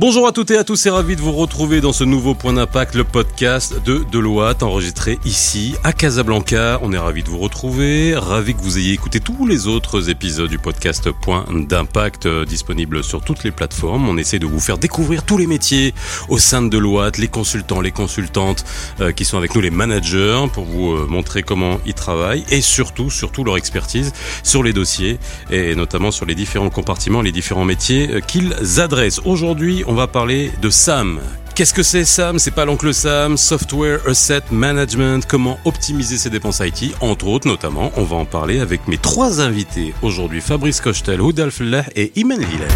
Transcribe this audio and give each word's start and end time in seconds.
Bonjour 0.00 0.26
à 0.26 0.32
toutes 0.32 0.50
et 0.50 0.56
à 0.56 0.64
tous, 0.64 0.76
c'est 0.76 0.88
ravi 0.88 1.14
de 1.14 1.20
vous 1.20 1.32
retrouver 1.32 1.82
dans 1.82 1.92
ce 1.92 2.04
nouveau 2.04 2.34
point 2.34 2.54
d'impact, 2.54 2.94
le 2.94 3.04
podcast 3.04 3.84
de 3.84 4.02
Deloitte, 4.10 4.62
enregistré 4.62 5.18
ici 5.26 5.74
à 5.84 5.92
Casablanca. 5.92 6.80
On 6.80 6.94
est 6.94 6.98
ravi 6.98 7.22
de 7.22 7.28
vous 7.28 7.36
retrouver, 7.36 8.14
ravi 8.16 8.54
que 8.54 8.62
vous 8.62 8.78
ayez 8.78 8.94
écouté 8.94 9.20
tous 9.20 9.46
les 9.46 9.66
autres 9.66 10.08
épisodes 10.08 10.48
du 10.48 10.58
podcast 10.58 11.10
Point 11.10 11.44
d'impact 11.68 12.24
euh, 12.24 12.46
disponible 12.46 13.04
sur 13.04 13.20
toutes 13.20 13.44
les 13.44 13.50
plateformes. 13.50 14.08
On 14.08 14.16
essaie 14.16 14.38
de 14.38 14.46
vous 14.46 14.58
faire 14.58 14.78
découvrir 14.78 15.22
tous 15.22 15.36
les 15.36 15.46
métiers 15.46 15.92
au 16.30 16.38
sein 16.38 16.62
de 16.62 16.70
Deloitte, 16.70 17.18
les 17.18 17.28
consultants, 17.28 17.82
les 17.82 17.92
consultantes 17.92 18.64
euh, 19.02 19.12
qui 19.12 19.26
sont 19.26 19.36
avec 19.36 19.54
nous, 19.54 19.60
les 19.60 19.70
managers, 19.70 20.46
pour 20.54 20.64
vous 20.64 20.92
euh, 20.92 21.06
montrer 21.06 21.42
comment 21.42 21.78
ils 21.84 21.92
travaillent 21.92 22.46
et 22.48 22.62
surtout, 22.62 23.10
surtout 23.10 23.44
leur 23.44 23.58
expertise 23.58 24.14
sur 24.44 24.62
les 24.62 24.72
dossiers 24.72 25.18
et 25.50 25.74
notamment 25.74 26.10
sur 26.10 26.24
les 26.24 26.34
différents 26.34 26.70
compartiments, 26.70 27.20
les 27.20 27.32
différents 27.32 27.66
métiers 27.66 28.22
qu'ils 28.26 28.80
adressent. 28.80 29.20
Aujourd'hui, 29.26 29.84
on 29.90 29.94
va 29.94 30.06
parler 30.06 30.52
de 30.62 30.70
SAM. 30.70 31.18
Qu'est-ce 31.56 31.74
que 31.74 31.82
c'est 31.82 32.04
SAM? 32.04 32.38
C'est 32.38 32.52
pas 32.52 32.64
l'oncle 32.64 32.94
Sam, 32.94 33.36
Software 33.36 33.98
Asset 34.06 34.42
Management, 34.52 35.26
comment 35.26 35.58
optimiser 35.64 36.16
ses 36.16 36.30
dépenses 36.30 36.60
IT, 36.64 36.94
entre 37.00 37.26
autres 37.26 37.48
notamment. 37.48 37.90
On 37.96 38.04
va 38.04 38.14
en 38.14 38.24
parler 38.24 38.60
avec 38.60 38.86
mes 38.86 38.98
trois 38.98 39.40
invités 39.40 39.92
aujourd'hui, 40.02 40.40
Fabrice 40.40 40.80
Cochetel, 40.80 41.20
Houdal 41.20 41.50
Fleh 41.50 41.82
et 41.96 42.12
Imen 42.14 42.40
Hillel. 42.40 42.68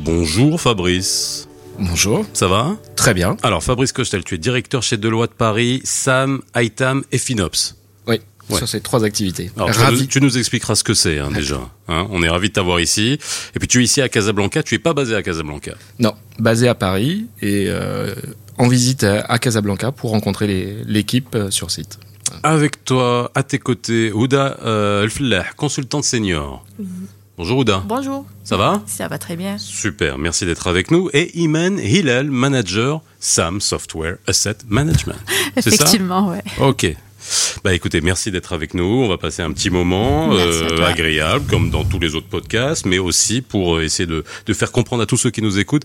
Bonjour 0.00 0.60
Fabrice, 0.60 1.48
Bonjour. 1.78 2.26
ça 2.34 2.46
va? 2.46 2.76
Très 2.94 3.14
bien. 3.14 3.38
Alors 3.42 3.62
Fabrice 3.62 3.92
Cochetel, 3.92 4.22
tu 4.22 4.34
es 4.34 4.38
directeur 4.38 4.82
chez 4.82 4.98
Deloitte 4.98 5.32
Paris, 5.32 5.80
SAM, 5.84 6.42
ITAM 6.54 7.04
et 7.10 7.16
FinOps. 7.16 7.74
Ouais. 8.48 8.58
sur 8.58 8.68
ces 8.68 8.80
trois 8.80 9.04
activités. 9.04 9.50
Alors, 9.56 9.70
tu, 9.70 9.78
nous, 9.78 9.84
Ravi. 9.84 10.06
tu 10.08 10.20
nous 10.20 10.38
expliqueras 10.38 10.76
ce 10.76 10.84
que 10.84 10.94
c'est 10.94 11.18
hein, 11.18 11.30
déjà. 11.32 11.60
Hein, 11.88 12.06
on 12.10 12.22
est 12.22 12.28
ravi 12.28 12.48
de 12.48 12.52
t'avoir 12.54 12.78
ici. 12.80 13.18
Et 13.54 13.58
puis 13.58 13.66
tu 13.66 13.80
es 13.80 13.84
ici 13.84 14.00
à 14.00 14.08
Casablanca. 14.08 14.62
Tu 14.62 14.76
es 14.76 14.78
pas 14.78 14.94
basé 14.94 15.16
à 15.16 15.22
Casablanca. 15.22 15.72
Non, 15.98 16.14
basé 16.38 16.68
à 16.68 16.74
Paris 16.76 17.26
et 17.42 17.66
euh, 17.68 18.14
en 18.58 18.68
visite 18.68 19.02
à, 19.02 19.20
à 19.22 19.38
Casablanca 19.38 19.90
pour 19.90 20.10
rencontrer 20.10 20.76
l'équipe 20.86 21.34
euh, 21.34 21.50
sur 21.50 21.70
site. 21.72 21.98
Avec 22.42 22.84
toi, 22.84 23.30
à 23.34 23.42
tes 23.42 23.58
côtés, 23.58 24.12
Ouda 24.12 24.58
euh, 24.64 25.08
consultante 25.56 26.04
senior. 26.04 26.64
Bonjour 27.36 27.58
Ouda. 27.58 27.82
Bonjour, 27.86 28.24
Ça 28.44 28.56
va? 28.56 28.82
Ça 28.86 29.08
va 29.08 29.18
très 29.18 29.36
bien. 29.36 29.58
Super, 29.58 30.18
merci 30.18 30.46
d'être 30.46 30.68
avec 30.68 30.90
nous. 30.90 31.10
Et 31.12 31.38
Imen 31.38 31.78
Hillel, 31.78 32.30
manager 32.30 33.02
SAM 33.20 33.60
Software 33.60 34.16
Asset 34.26 34.56
Management. 34.68 35.16
C'est 35.56 35.70
ça? 35.70 35.84
Effectivement, 35.84 36.28
ouais. 36.30 36.42
Ok. 36.60 36.96
Bah 37.66 37.74
écoutez, 37.74 38.00
merci 38.00 38.30
d'être 38.30 38.52
avec 38.52 38.74
nous. 38.74 38.84
On 38.84 39.08
va 39.08 39.18
passer 39.18 39.42
un 39.42 39.50
petit 39.50 39.70
moment 39.70 40.32
euh, 40.32 40.84
agréable, 40.84 41.46
comme 41.50 41.68
dans 41.68 41.82
tous 41.82 41.98
les 41.98 42.14
autres 42.14 42.28
podcasts, 42.28 42.86
mais 42.86 42.98
aussi 42.98 43.42
pour 43.42 43.74
euh, 43.74 43.82
essayer 43.82 44.06
de, 44.06 44.22
de 44.46 44.54
faire 44.54 44.70
comprendre 44.70 45.02
à 45.02 45.06
tous 45.06 45.16
ceux 45.16 45.32
qui 45.32 45.42
nous 45.42 45.58
écoutent 45.58 45.82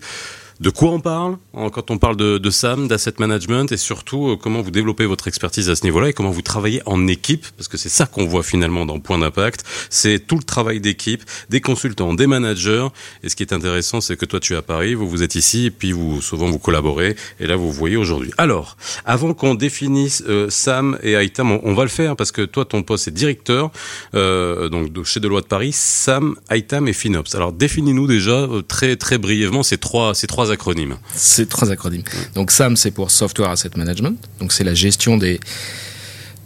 de 0.62 0.70
quoi 0.70 0.90
on 0.90 1.00
parle 1.00 1.36
quand 1.72 1.90
on 1.90 1.98
parle 1.98 2.16
de, 2.16 2.38
de 2.38 2.50
SAM, 2.50 2.86
d'asset 2.86 3.14
management, 3.18 3.72
et 3.72 3.76
surtout 3.76 4.28
euh, 4.30 4.36
comment 4.36 4.62
vous 4.62 4.70
développez 4.70 5.06
votre 5.06 5.26
expertise 5.26 5.68
à 5.68 5.74
ce 5.76 5.82
niveau-là 5.82 6.10
et 6.10 6.12
comment 6.12 6.30
vous 6.30 6.40
travaillez 6.40 6.80
en 6.86 7.08
équipe, 7.08 7.46
parce 7.56 7.66
que 7.68 7.76
c'est 7.76 7.88
ça 7.88 8.06
qu'on 8.06 8.26
voit 8.26 8.44
finalement 8.44 8.86
dans 8.86 9.00
Point 9.00 9.18
d'impact. 9.18 9.64
C'est 9.90 10.24
tout 10.24 10.36
le 10.36 10.44
travail 10.44 10.80
d'équipe, 10.80 11.24
des 11.50 11.60
consultants, 11.60 12.14
des 12.14 12.28
managers. 12.28 12.86
Et 13.24 13.28
ce 13.28 13.34
qui 13.34 13.42
est 13.42 13.52
intéressant, 13.52 14.00
c'est 14.00 14.16
que 14.16 14.24
toi 14.24 14.38
tu 14.38 14.52
es 14.52 14.56
à 14.56 14.62
Paris, 14.62 14.94
vous 14.94 15.08
vous 15.08 15.24
êtes 15.24 15.34
ici, 15.34 15.66
et 15.66 15.70
puis 15.72 15.90
vous 15.90 16.22
souvent 16.22 16.46
vous 16.48 16.60
collaborez. 16.60 17.16
Et 17.40 17.46
là 17.48 17.56
vous 17.56 17.66
vous 17.66 17.72
voyez 17.72 17.96
aujourd'hui. 17.96 18.30
Alors, 18.38 18.76
avant 19.04 19.34
qu'on 19.34 19.56
définisse 19.56 20.22
euh, 20.28 20.48
SAM 20.48 20.96
et 21.02 21.20
ITAM, 21.20 21.50
on, 21.50 21.60
on 21.64 21.74
va 21.74 21.82
le 21.82 21.88
faire 21.88 22.14
parce 22.14 22.30
que 22.30 22.42
toi 22.42 22.64
ton 22.64 22.84
poste 22.84 23.08
est 23.08 23.12
directeur 23.12 23.72
euh, 24.14 24.68
donc 24.68 24.92
de- 24.92 25.02
chez 25.02 25.18
Deloitte 25.18 25.48
Paris, 25.48 25.72
SAM, 25.72 26.36
ITAM 26.52 26.86
et 26.86 26.92
FinOps. 26.92 27.34
Alors 27.34 27.52
définis-nous 27.52 28.06
déjà 28.06 28.32
euh, 28.42 28.62
très 28.62 28.94
très 28.94 29.18
brièvement 29.18 29.64
ces 29.64 29.78
trois 29.78 30.14
ces 30.14 30.28
trois 30.28 30.51
acronymes. 30.52 30.96
C'est 31.14 31.48
trois 31.48 31.70
acronymes. 31.70 32.02
Donc 32.34 32.50
SAM, 32.50 32.76
c'est 32.76 32.90
pour 32.92 33.10
Software 33.10 33.50
Asset 33.50 33.70
Management. 33.76 34.16
Donc 34.38 34.52
c'est 34.52 34.64
la 34.64 34.74
gestion 34.74 35.16
des, 35.16 35.40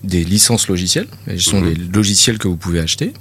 des 0.05 0.25
licences 0.25 0.69
logicielles, 0.69 1.09
la 1.27 1.35
gestion 1.37 1.61
Mhm. 1.61 1.75
des 1.75 1.81
logiciels 1.93 2.39
que 2.39 2.49
vous 2.49 2.57
pouvez 2.57 2.81
acheter. 2.81 3.13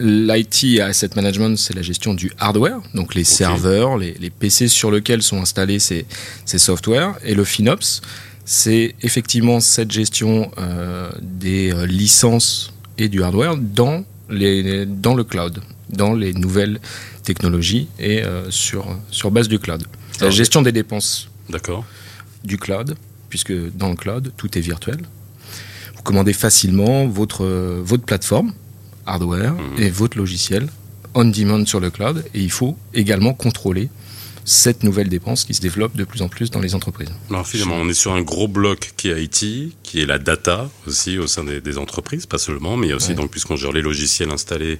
L'IT 0.00 0.80
Asset 0.80 1.10
Management, 1.14 1.56
c'est 1.56 1.74
la 1.74 1.82
gestion 1.82 2.14
du 2.14 2.32
hardware, 2.38 2.80
donc 2.94 3.14
les 3.14 3.24
serveurs, 3.24 3.98
les, 3.98 4.14
les 4.18 4.30
PC 4.30 4.66
sur 4.66 4.90
lesquels 4.90 5.22
sont 5.22 5.40
installés 5.40 5.78
ces, 5.78 6.06
ces 6.44 6.58
softwares. 6.58 7.16
Et 7.24 7.34
le 7.34 7.44
FinOps, 7.44 8.00
c'est 8.44 8.96
effectivement 9.02 9.60
cette 9.60 9.92
gestion 9.92 10.50
euh, 10.58 11.08
des 11.20 11.72
euh, 11.72 11.86
licences 11.86 12.72
et 12.98 13.08
du 13.08 13.22
hardware 13.22 13.56
dans, 13.56 14.04
les, 14.28 14.86
dans 14.86 15.14
le 15.14 15.22
cloud, 15.24 15.60
dans 15.92 16.14
les 16.14 16.32
nouvelles 16.32 16.80
technologies 17.22 17.88
et 17.98 18.22
euh, 18.22 18.50
sur, 18.50 18.86
sur 19.10 19.30
base 19.30 19.48
du 19.48 19.58
cloud. 19.58 19.84
La 20.20 20.30
gestion 20.30 20.62
des 20.62 20.72
dépenses 20.72 21.28
du 22.44 22.56
cloud, 22.58 22.96
puisque 23.28 23.52
dans 23.76 23.90
le 23.90 23.96
cloud, 23.96 24.32
tout 24.36 24.56
est 24.58 24.60
virtuel. 24.60 24.98
Vous 25.96 26.02
commandez 26.02 26.32
facilement 26.32 27.06
votre, 27.06 27.44
euh, 27.44 27.80
votre 27.84 28.04
plateforme, 28.04 28.52
hardware, 29.06 29.54
Mhm. 29.54 29.82
et 29.82 29.90
votre 29.90 30.16
logiciel 30.18 30.68
on 31.14 31.26
demand 31.26 31.66
sur 31.66 31.78
le 31.78 31.90
cloud, 31.90 32.24
et 32.32 32.40
il 32.40 32.50
faut 32.50 32.74
également 32.94 33.34
contrôler 33.34 33.90
cette 34.44 34.82
nouvelle 34.82 35.08
dépense 35.08 35.44
qui 35.44 35.54
se 35.54 35.60
développe 35.60 35.96
de 35.96 36.04
plus 36.04 36.22
en 36.22 36.28
plus 36.28 36.50
dans 36.50 36.60
les 36.60 36.74
entreprises. 36.74 37.10
Alors 37.30 37.46
finalement, 37.46 37.76
on 37.76 37.88
est 37.88 37.94
sur 37.94 38.12
un 38.12 38.22
gros 38.22 38.48
bloc 38.48 38.92
qui 38.96 39.08
est 39.08 39.22
IT, 39.22 39.72
qui 39.82 40.00
est 40.00 40.06
la 40.06 40.18
data 40.18 40.68
aussi 40.86 41.18
au 41.18 41.26
sein 41.26 41.44
des, 41.44 41.60
des 41.60 41.78
entreprises, 41.78 42.26
pas 42.26 42.38
seulement, 42.38 42.76
mais 42.76 42.86
il 42.88 42.90
y 42.90 42.92
a 42.92 42.96
aussi 42.96 43.10
Ouais. 43.10 43.14
donc 43.14 43.30
puisqu'on 43.30 43.56
gère 43.56 43.72
les 43.72 43.82
logiciels 43.82 44.30
installés 44.30 44.78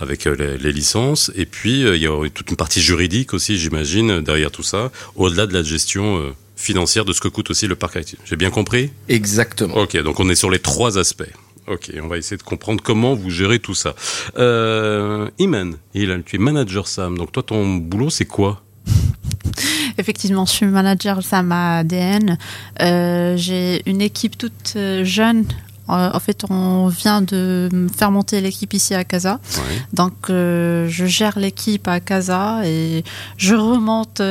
avec 0.00 0.26
euh, 0.26 0.34
les, 0.36 0.58
les 0.58 0.72
licences, 0.72 1.30
et 1.34 1.46
puis 1.46 1.84
euh, 1.84 1.96
il 1.96 2.02
y 2.02 2.06
a 2.06 2.28
toute 2.30 2.50
une 2.50 2.56
partie 2.56 2.80
juridique 2.80 3.34
aussi, 3.34 3.58
j'imagine, 3.58 4.20
derrière 4.20 4.50
tout 4.50 4.62
ça, 4.62 4.90
au-delà 5.16 5.46
de 5.46 5.52
la 5.54 5.62
gestion 5.62 6.18
euh, 6.18 6.30
financière 6.56 7.04
de 7.04 7.12
ce 7.12 7.20
que 7.20 7.28
coûte 7.28 7.50
aussi 7.50 7.66
le 7.66 7.74
parc 7.76 7.96
IT. 7.96 8.16
J'ai 8.24 8.36
bien 8.36 8.50
compris? 8.50 8.90
Exactement. 9.08 9.74
Ok, 9.76 9.96
donc 10.02 10.20
on 10.20 10.28
est 10.28 10.34
sur 10.34 10.50
les 10.50 10.58
trois 10.60 10.98
aspects. 10.98 11.24
Ok, 11.66 11.90
on 12.02 12.08
va 12.08 12.18
essayer 12.18 12.36
de 12.36 12.42
comprendre 12.42 12.82
comment 12.82 13.14
vous 13.14 13.30
gérez 13.30 13.58
tout 13.58 13.74
ça. 13.74 13.94
Euh, 14.36 15.30
Iman, 15.38 15.76
tu 15.94 16.36
es 16.36 16.38
manager 16.38 16.86
Sam, 16.86 17.16
donc 17.16 17.32
toi 17.32 17.42
ton 17.42 17.76
boulot 17.76 18.10
c'est 18.10 18.26
quoi? 18.26 18.62
Effectivement, 19.98 20.46
je 20.46 20.52
suis 20.52 20.66
manager 20.66 21.22
SAM 21.22 21.52
à 21.52 21.78
ADN. 21.78 22.38
Euh, 22.80 23.36
J'ai 23.36 23.82
une 23.88 24.00
équipe 24.00 24.36
toute 24.36 24.74
euh, 24.76 25.04
jeune. 25.04 25.44
Euh, 25.90 26.10
en 26.14 26.18
fait, 26.18 26.44
on 26.48 26.88
vient 26.88 27.20
de 27.20 27.68
faire 27.94 28.10
monter 28.10 28.40
l'équipe 28.40 28.72
ici 28.72 28.94
à 28.94 29.04
Casa. 29.04 29.38
Ouais. 29.56 29.82
Donc, 29.92 30.14
euh, 30.30 30.88
je 30.88 31.04
gère 31.04 31.38
l'équipe 31.38 31.86
à 31.88 32.00
Casa 32.00 32.60
et 32.64 33.04
je 33.36 33.54
remonte 33.54 34.22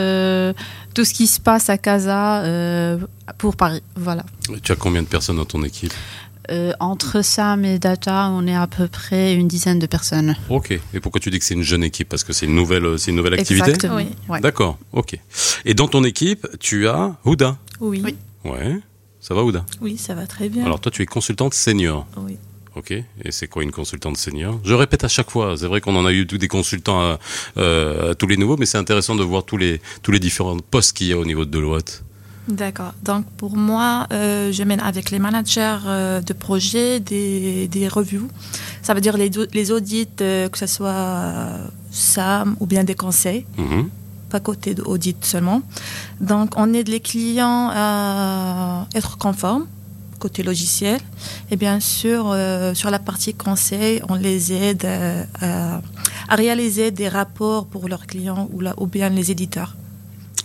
tout 0.96 1.06
ce 1.06 1.14
qui 1.14 1.28
se 1.28 1.40
passe 1.40 1.70
à 1.70 1.78
Casa 1.78 2.44
pour 3.38 3.56
Paris. 3.56 3.84
Voilà. 3.96 4.26
Tu 4.64 4.72
as 4.72 4.76
combien 4.76 5.04
de 5.04 5.08
personnes 5.08 5.38
dans 5.38 5.46
ton 5.46 5.64
équipe? 5.64 5.94
Euh, 6.52 6.74
entre 6.80 7.22
SAM 7.22 7.64
et 7.66 7.80
Data, 7.80 8.30
on 8.30 8.46
est 8.48 8.56
à 8.56 8.68
peu 8.68 8.88
près 8.88 9.34
une 9.34 9.48
dizaine 9.48 9.80
de 9.80 9.86
personnes. 9.86 10.36
Ok. 10.50 10.72
Et 10.72 11.00
pourquoi 11.00 11.22
tu 11.22 11.30
dis 11.30 11.40
que 11.40 11.46
c'est 11.46 11.54
une 11.54 11.64
jeune 11.64 11.84
équipe? 11.84 12.10
Parce 12.10 12.24
que 12.24 12.34
c'est 12.34 12.46
une 12.46 12.56
nouvelle, 12.56 12.86
euh, 12.86 12.98
c'est 12.98 13.12
une 13.12 13.18
nouvelle 13.18 13.36
activité? 13.36 13.70
Exactement. 13.72 13.96
Oui. 13.96 14.08
Ouais. 14.28 14.42
D'accord, 14.42 14.78
ok. 14.92 15.18
Et 15.66 15.74
dans 15.74 15.88
ton 15.88 16.04
équipe, 16.04 16.48
tu 16.60 16.88
as 16.88 17.16
Houda? 17.24 17.58
Oui. 17.80 18.02
Oui. 18.04 18.16
oui. 18.44 18.52
Ouais. 18.52 18.78
Ça 19.22 19.34
va 19.34 19.44
Houda? 19.44 19.66
Ça 19.98 20.16
va 20.16 20.28
très 20.28 20.50
bien. 20.50 20.66
Alors 20.66 20.82
toi, 20.82 20.92
tu 20.92 21.02
es 21.02 21.06
consultante 21.06 21.54
senior. 21.54 22.06
oui. 22.18 22.38
Ok. 22.76 22.90
Et 22.90 23.06
c'est 23.30 23.48
quoi 23.48 23.62
une 23.62 23.72
consultante 23.72 24.18
senior? 24.18 24.60
Je 24.66 24.74
répète 24.74 25.04
à 25.04 25.08
chaque 25.08 25.30
fois. 25.30 25.56
C'est 25.56 25.68
vrai 25.68 25.80
qu'on 25.80 25.96
en 25.96 26.08
a 26.08 26.12
eu 26.12 26.26
tous 26.26 26.40
des 26.40 26.48
consultants 26.48 27.00
à, 27.02 27.20
euh, 27.58 28.12
à 28.14 28.16
tous 28.16 28.26
les 28.26 28.36
nouveaux, 28.36 28.58
mais 28.58 28.66
c'est 28.66 28.80
intéressant 28.80 29.14
de 29.16 29.24
voir 29.24 29.46
tous 29.46 29.58
les 29.58 29.80
tous 30.02 30.12
les 30.12 30.20
différents 30.20 30.58
postes 30.58 30.98
qu'il 30.98 31.06
y 31.06 31.14
a 31.14 31.18
au 31.20 31.24
niveau 31.24 31.46
de 31.46 31.52
Deloitte. 31.52 32.04
D'accord. 32.50 32.94
Donc 33.04 33.26
pour 33.38 33.56
moi, 33.56 34.06
euh, 34.12 34.52
je 34.52 34.64
mène 34.64 34.82
avec 34.82 35.12
les 35.12 35.20
managers 35.20 35.78
euh, 35.86 36.20
de 36.22 36.34
projet 36.34 37.00
des, 37.00 37.68
des 37.70 37.88
reviews. 37.88 38.28
Ça 38.82 38.94
veut 38.94 39.00
dire 39.02 39.16
les, 39.16 39.72
audits, 39.72 40.08
euh, 40.22 40.50
que 40.50 40.58
ce 40.58 40.66
soit 40.68 41.34
SAM 41.92 42.56
ou 42.60 42.66
bien 42.66 42.84
des 42.84 42.96
conseils, 42.96 43.46
Mhm. 43.58 43.90
pas 44.30 44.42
côté 44.42 44.74
d'audit 44.76 45.24
seulement. 45.24 45.62
Donc 46.20 46.54
on 46.58 46.74
aide 46.74 46.90
les 46.90 47.00
clients 47.00 47.70
à 47.74 48.88
être 48.94 49.18
conformes 49.18 49.66
côté 50.20 50.42
logiciel. 50.44 51.00
Et 51.52 51.58
bien 51.58 51.80
sûr, 51.82 52.34
sur 52.76 52.90
la 52.90 53.00
partie 53.00 53.34
conseil, 53.34 54.02
on 54.08 54.16
les 54.16 54.54
aide 54.54 54.86
à, 55.42 55.82
à 56.30 56.36
réaliser 56.36 56.92
des 56.92 57.10
rapports 57.10 57.66
pour 57.68 57.90
leurs 57.90 58.08
clients 58.08 58.48
ou, 58.54 58.62
la- 58.62 58.74
ou 58.82 58.88
bien 58.88 59.10
les 59.10 59.32
éditeurs. 59.32 59.76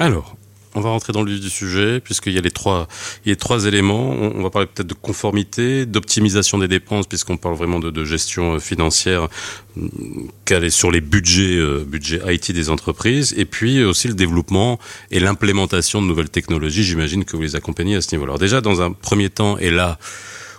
Alors, 0.00 0.36
on 0.78 0.80
va 0.80 0.90
rentrer 0.90 1.12
dans 1.12 1.22
le 1.22 1.32
vif 1.32 1.40
du 1.40 1.50
sujet, 1.50 2.00
puisqu'il 2.00 2.32
y 2.32 2.38
a 2.38 2.40
les 2.40 2.52
trois, 2.52 2.86
il 3.24 3.30
y 3.30 3.32
a 3.32 3.36
trois 3.36 3.66
éléments. 3.66 4.10
On, 4.10 4.42
va 4.42 4.50
parler 4.50 4.68
peut-être 4.72 4.86
de 4.86 4.94
conformité, 4.94 5.86
d'optimisation 5.86 6.58
des 6.58 6.68
dépenses, 6.68 7.06
puisqu'on 7.06 7.36
parle 7.36 7.56
vraiment 7.56 7.80
de, 7.80 8.04
gestion 8.04 8.54
euh, 8.54 8.58
financière 8.60 9.28
calée 10.44 10.70
sur 10.70 10.90
les 10.90 11.00
budgets, 11.00 11.56
euh, 11.56 11.84
budgets 11.84 12.20
IT 12.26 12.52
des 12.52 12.70
entreprises, 12.70 13.34
et 13.36 13.44
puis 13.44 13.82
aussi 13.82 14.08
le 14.08 14.14
développement 14.14 14.78
et 15.10 15.18
l'implémentation 15.18 16.00
de 16.00 16.06
nouvelles 16.06 16.30
technologies. 16.30 16.84
J'imagine 16.84 17.24
que 17.24 17.36
vous 17.36 17.42
les 17.42 17.56
accompagnez 17.56 17.96
à 17.96 18.00
ce 18.00 18.14
niveau. 18.14 18.24
Alors 18.24 18.38
déjà, 18.38 18.60
dans 18.60 18.80
un 18.80 18.92
premier 18.92 19.30
temps, 19.30 19.58
et 19.58 19.70
là, 19.70 19.98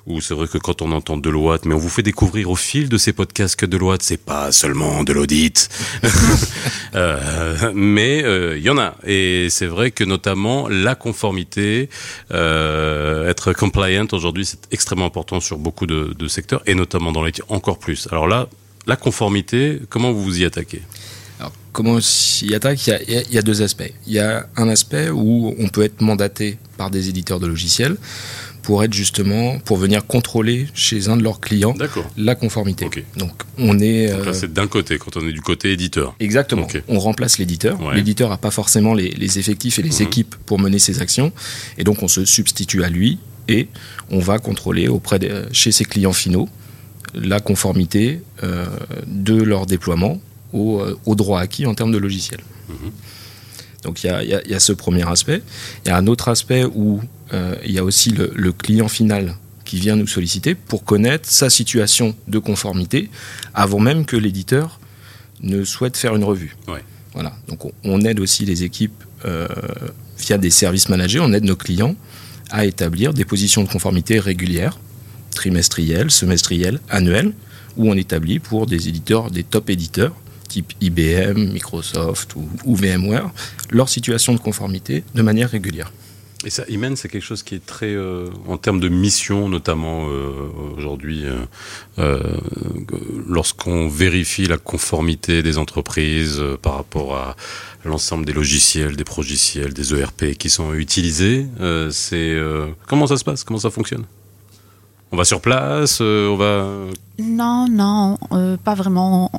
ou 0.06 0.22
c'est 0.22 0.34
vrai 0.34 0.48
que 0.48 0.57
quand 0.57 0.81
on 0.81 0.92
entend 0.92 1.18
Deloitte, 1.18 1.66
mais 1.66 1.74
on 1.74 1.78
vous 1.78 1.90
fait 1.90 2.04
découvrir 2.04 2.50
au 2.50 2.56
fil 2.56 2.90
de 2.90 2.98
ces 2.98 3.13
podcasts 3.13 3.56
que 3.56 3.66
Deloitte, 3.66 4.04
c'est 4.04 4.18
pas 4.18 4.51
seulement 4.51 5.04
de 5.04 5.13
l'audit. 5.13 5.69
euh, 6.96 7.72
mais 7.74 8.24
euh, 8.24 8.57
il 8.57 8.63
y 8.63 8.69
en 8.69 8.78
a. 8.78 8.96
Et 9.06 9.48
c'est 9.50 9.66
vrai 9.66 9.92
que 9.92 10.04
notamment 10.04 10.68
la 10.68 10.96
conformité, 10.96 11.90
euh, 12.31 13.30
être 13.30 13.54
compliant 13.54 14.07
aujourd'hui, 14.12 14.46
c'est 14.46 14.68
extrêmement 14.72 15.06
important 15.06 15.40
sur 15.40 15.57
beaucoup 15.57 15.86
de, 15.86 16.28
secteurs, 16.28 16.62
et 16.66 16.75
notamment 16.75 17.12
dans 17.12 17.24
l'IT 17.24 17.42
encore 17.50 17.80
plus. 17.80 18.07
Alors 18.12 18.28
là, 18.28 18.48
la 18.88 18.96
conformité, 18.96 19.80
comment 19.90 20.12
vous 20.12 20.24
vous 20.24 20.42
y 20.42 20.46
attaquez? 20.46 20.81
Alors, 21.40 21.54
comment 21.72 21.92
on 21.94 22.01
s'y 22.01 22.54
attaque? 22.54 22.86
Il 22.86 23.25
y, 23.31 23.38
a, 23.38 23.42
deux 23.42 23.62
aspects. 23.62 23.92
Il 24.06 24.13
y 24.13 24.19
a 24.19 24.48
un 24.57 24.68
aspect 24.68 25.10
où 25.10 25.56
on 25.57 25.69
peut 25.69 25.84
être 25.84 26.01
mandaté 26.01 26.57
par 26.78 26.90
des 26.90 27.07
éditeurs 27.10 27.40
de 27.40 27.48
logiciels 27.48 27.98
pour 28.61 28.83
être 28.83 28.94
justement 28.94 29.59
pour 29.59 29.77
venir 29.77 30.06
contrôler 30.06 30.67
chez 30.73 31.09
un 31.09 31.17
de 31.17 31.23
leurs 31.23 31.39
clients 31.39 31.75
la 32.17 32.35
conformité. 32.35 32.89
Donc 33.17 33.44
on 33.57 33.79
est. 33.79 34.11
Euh, 34.11 34.33
c'est 34.33 34.53
d'un 34.53 34.67
côté 34.67 34.97
quand 34.97 35.17
on 35.17 35.27
est 35.27 35.31
du 35.31 35.41
côté 35.41 35.71
éditeur. 35.71 36.15
Exactement. 36.19 36.67
On 36.88 37.00
remplace 37.00 37.38
l'éditeur. 37.38 37.79
L'éditeur 37.94 38.29
n'a 38.29 38.38
pas 38.38 38.51
forcément 38.51 38.94
les, 38.94 39.39
effectifs 39.39 39.79
et 39.79 39.83
les 39.83 40.00
mhm. 40.00 40.07
équipes 40.07 40.35
pour 40.45 40.59
mener 40.59 40.79
ses 40.79 41.01
actions, 41.01 41.31
et 41.77 41.83
donc 41.83 42.03
on 42.03 42.07
se 42.07 42.25
substitue 42.25 42.83
à 42.83 42.89
lui 42.89 43.19
et 43.47 43.67
on 44.11 44.19
va 44.19 44.39
contrôler 44.39 44.88
auprès 44.88 45.19
de, 45.19 45.47
chez 45.51 45.71
ses 45.71 45.85
clients 45.85 46.13
finaux 46.13 46.50
la 47.15 47.39
conformité 47.39 48.21
euh, 48.44 48.67
de 49.07 49.41
leur 49.41 49.65
déploiement 49.65 50.21
au, 50.53 50.79
euh, 50.79 50.97
au, 51.05 51.15
droit 51.15 51.39
acquis 51.39 51.65
en 51.65 51.73
termes 51.73 51.91
de 51.91 51.97
logiciel. 51.97 52.41
Mhm. 52.69 52.91
Donc 53.83 54.03
il 54.03 54.07
y 54.07 54.53
a, 54.53 54.59
ce 54.59 54.73
premier 54.73 55.07
aspect. 55.07 55.41
Il 55.85 55.89
y 55.89 55.91
a 55.91 55.97
un 55.97 56.07
autre 56.07 56.27
aspect 56.27 56.65
où 56.65 57.00
euh, 57.00 57.01
il 57.31 57.71
y 57.71 57.79
a 57.79 57.83
aussi 57.83 58.11
le, 58.11 58.51
client 58.51 58.87
final 58.87 59.35
qui 59.65 59.79
vient 59.79 59.95
nous 59.95 60.07
solliciter 60.07 60.55
pour 60.55 60.83
connaître 60.83 61.29
sa 61.29 61.49
situation 61.49 62.15
de 62.27 62.39
conformité 62.39 63.09
avant 63.53 63.79
même 63.79 64.05
que 64.05 64.17
l'éditeur 64.17 64.79
ne 65.41 65.63
souhaite 65.63 65.95
faire 65.95 66.15
une 66.15 66.23
revue. 66.23 66.55
Voilà. 67.13 67.33
Donc 67.47 67.71
on, 67.83 68.01
aide 68.01 68.19
aussi 68.19 68.45
les 68.45 68.63
équipes 68.63 69.03
euh, 69.25 69.47
via 70.17 70.37
des 70.37 70.49
services 70.49 70.89
managés, 70.89 71.19
on 71.19 71.33
aide 71.33 71.43
nos 71.43 71.55
clients 71.55 71.95
à 72.49 72.65
établir 72.65 73.13
des 73.13 73.25
positions 73.25 73.63
de 73.63 73.69
conformité 73.69 74.19
régulières, 74.19 74.79
trimestrielles, 75.31 76.11
semestrielles, 76.11 76.79
annuelles, 76.89 77.33
où 77.77 77.89
on 77.89 77.93
établit 77.95 78.39
pour 78.39 78.65
des 78.65 78.89
éditeurs, 78.89 79.31
des 79.31 79.43
top 79.43 79.69
éditeurs, 79.69 80.15
type 80.47 80.73
IBM, 80.81 81.51
Microsoft 81.53 82.35
ou, 82.65 82.75
VMware, 82.75 83.31
leur 83.69 83.87
situation 83.87 84.33
de 84.33 84.39
conformité 84.39 85.03
de 85.13 85.21
manière 85.21 85.49
régulière. 85.49 85.91
Et 86.45 86.50
ça, 86.50 86.63
Imen, 86.69 86.95
c'est 86.95 87.09
quelque 87.09 87.24
chose 87.24 87.44
qui 87.44 87.56
est 87.56 87.65
très, 87.65 87.94
euh, 87.94 88.30
en 88.47 88.57
termes 88.57 88.80
de 88.80 88.88
mission, 88.88 89.50
notamment 89.50 90.07
euh, 90.07 90.31
aujourd'hui, 90.77 91.25
euh, 91.97 92.24
lorsqu'on 93.27 93.89
vérifie 93.89 94.45
la 94.45 94.57
conformité 94.57 95.44
des 95.44 95.57
entreprises 95.57 96.41
par 96.62 96.75
rapport 96.75 97.18
à 97.18 97.36
l'ensemble 97.83 98.24
des 98.25 98.31
logiciels, 98.31 98.95
des 98.95 99.03
progiciels, 99.03 99.74
des 99.74 99.94
ERP 99.94 100.38
qui 100.38 100.50
sont 100.50 100.74
utilisés. 100.74 101.45
c'est 101.91 102.38
comment 102.88 103.07
ça 103.07 103.18
se 103.18 103.25
passe? 103.25 103.44
Comment 103.44 103.59
ça 103.59 103.69
fonctionne? 103.69 104.06
On 105.12 105.18
va 105.18 105.25
sur 105.25 105.41
place, 105.41 106.00
on 106.00 106.38
va. 106.38 106.68
Non, 107.18 107.68
non, 107.69 108.18
pas 108.63 108.75
vraiment 108.75 109.30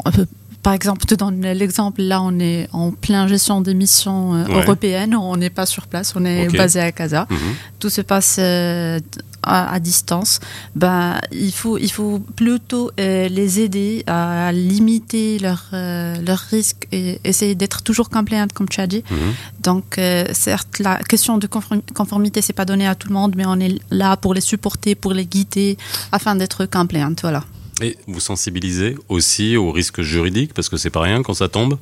par 0.62 0.74
exemple, 0.74 1.06
te 1.06 1.14
donne 1.14 1.40
l'exemple, 1.40 2.02
là 2.02 2.20
on 2.22 2.38
est 2.38 2.68
en 2.72 2.90
plein 2.90 3.26
gestion 3.26 3.62
des 3.62 3.72
missions 3.72 4.34
euh, 4.34 4.44
européennes, 4.48 5.14
on 5.16 5.36
n'est 5.36 5.50
pas 5.50 5.64
sur 5.64 5.86
place, 5.86 6.12
on 6.16 6.24
est 6.24 6.48
basé 6.54 6.80
à 6.80 6.92
Casa. 6.92 7.26
Mhm. 7.30 7.38
Tout 7.78 7.88
se 7.88 8.02
passe 8.02 8.36
euh, 8.38 9.00
à, 9.42 9.80
distance. 9.80 10.38
Ben, 10.76 11.18
il, 11.32 11.52
faut, 11.52 11.78
il 11.78 11.90
faut 11.90 12.18
plutôt 12.36 12.90
euh, 13.00 13.28
les 13.28 13.60
aider 13.60 14.04
à 14.06 14.52
limiter 14.52 15.38
leurs 15.38 15.68
leur 15.72 16.38
risques 16.50 16.86
et 16.92 17.18
essayer 17.24 17.54
d'être 17.54 17.82
toujours 17.82 18.10
compliant, 18.10 18.46
comme 18.52 18.68
tu 18.68 18.82
as 18.82 18.86
dit. 18.86 19.02
Mhm. 19.10 19.18
Donc, 19.62 20.00
certes, 20.32 20.78
la 20.78 20.96
question 20.96 21.38
de 21.38 21.46
conformité, 21.46 22.42
c'est 22.42 22.52
pas 22.52 22.66
donné 22.66 22.86
à 22.86 22.94
tout 22.94 23.08
le 23.08 23.14
monde, 23.14 23.32
mais 23.34 23.46
on 23.46 23.58
est 23.60 23.80
là 23.90 24.18
pour 24.18 24.34
les 24.34 24.42
supporter, 24.42 24.94
pour 24.94 25.14
les 25.14 25.24
guider, 25.24 25.78
afin 26.12 26.34
d'être 26.34 26.66
compliant. 26.66 27.12
Voilà. 27.22 27.44
Et 27.80 27.96
vous 28.06 28.20
sensibilisez 28.20 28.96
aussi 29.08 29.56
aux 29.56 29.72
risques 29.72 30.02
juridiques, 30.02 30.52
parce 30.54 30.68
que 30.68 30.76
c'est 30.76 30.90
pas 30.90 31.00
rien 31.02 31.22
quand 31.22 31.34
ça 31.34 31.48
tombe 31.48 31.78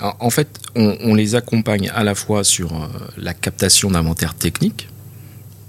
En 0.00 0.30
fait, 0.30 0.48
on, 0.74 1.14
les 1.14 1.34
accompagne 1.34 1.90
à 1.94 2.02
la 2.02 2.14
fois 2.14 2.42
sur 2.44 2.72
euh, 2.72 2.86
la 3.16 3.34
captation 3.34 3.90
d'inventaire 3.90 4.34
technique, 4.34 4.88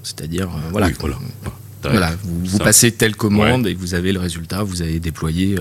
c'est-à-dire, 0.03 0.47
euh, 0.47 0.69
voilà, 0.71 0.89
voilà. 1.83 2.15
vous, 2.23 2.57
passez 2.57 2.91
telle 2.91 3.15
commande 3.15 3.67
et 3.67 3.73
vous 3.73 3.93
avez 3.93 4.11
le 4.11 4.19
résultat, 4.19 4.63
vous 4.63 4.81
avez 4.81 4.99
déployé 4.99 5.57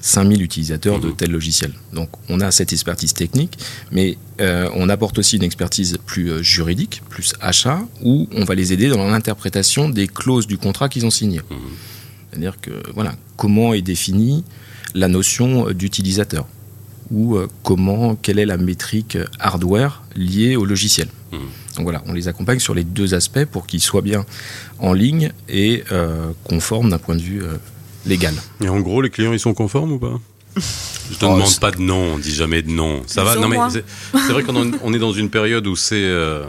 5000 0.00 0.40
euh, 0.40 0.44
utilisateurs 0.44 0.98
de 0.98 1.08
mhm. 1.08 1.16
tel 1.16 1.30
logiciel. 1.30 1.72
Donc 1.92 2.08
on 2.28 2.40
a 2.40 2.50
cette 2.50 2.72
expertise 2.72 3.14
technique, 3.14 3.58
mais 3.92 4.18
on 4.40 4.88
apporte 4.88 5.18
aussi 5.18 5.36
une 5.36 5.44
expertise 5.44 5.98
plus 6.04 6.42
juridique, 6.42 7.02
plus 7.08 7.34
achat, 7.40 7.80
où 8.02 8.28
on 8.32 8.44
va 8.44 8.56
les 8.56 8.72
aider 8.72 8.88
dans 8.88 9.08
l'interprétation 9.08 9.88
des 9.88 10.08
clauses 10.08 10.48
du 10.48 10.58
contrat 10.58 10.88
qu'ils 10.88 11.06
ont 11.06 11.10
signé. 11.10 11.38
Mhm. 11.50 11.56
C'est-à-dire 12.30 12.60
que 12.60 12.70
voilà, 12.94 13.14
comment 13.36 13.74
est 13.74 13.82
définie 13.82 14.44
la 14.94 15.08
notion 15.08 15.70
d'utilisateur 15.70 16.46
ou 17.10 17.36
euh, 17.36 17.48
comment, 17.62 18.16
quelle 18.16 18.38
est 18.38 18.46
la 18.46 18.56
métrique 18.56 19.18
hardware 19.38 20.02
liée 20.14 20.56
au 20.56 20.64
logiciel. 20.64 21.08
Mmh. 21.32 21.36
Donc 21.76 21.84
voilà, 21.84 22.02
on 22.06 22.12
les 22.12 22.28
accompagne 22.28 22.58
sur 22.58 22.74
les 22.74 22.84
deux 22.84 23.14
aspects 23.14 23.44
pour 23.44 23.66
qu'ils 23.66 23.80
soient 23.80 24.02
bien 24.02 24.24
en 24.78 24.92
ligne 24.92 25.32
et 25.48 25.84
euh, 25.92 26.32
conformes 26.44 26.90
d'un 26.90 26.98
point 26.98 27.16
de 27.16 27.22
vue 27.22 27.42
euh, 27.42 27.56
légal. 28.06 28.34
Et 28.60 28.68
en 28.68 28.80
gros, 28.80 29.00
les 29.00 29.10
clients, 29.10 29.32
ils 29.32 29.40
sont 29.40 29.54
conformes 29.54 29.92
ou 29.92 29.98
pas? 29.98 30.20
Je 30.56 31.24
ne 31.24 31.30
oh, 31.30 31.34
demande 31.36 31.60
pas 31.60 31.70
de 31.70 31.80
nom, 31.80 32.14
on 32.14 32.18
dit 32.18 32.34
jamais 32.34 32.62
de 32.62 32.70
nom. 32.70 33.02
Ça 33.06 33.24
va 33.24 33.36
Non 33.36 33.48
mais 33.48 33.58
c'est 33.70 34.32
vrai 34.32 34.42
qu'on 34.42 34.94
est 34.94 34.98
dans 34.98 35.12
une 35.12 35.30
période 35.30 35.66
où 35.66 35.76
c'est 35.76 35.96
euh, 35.96 36.46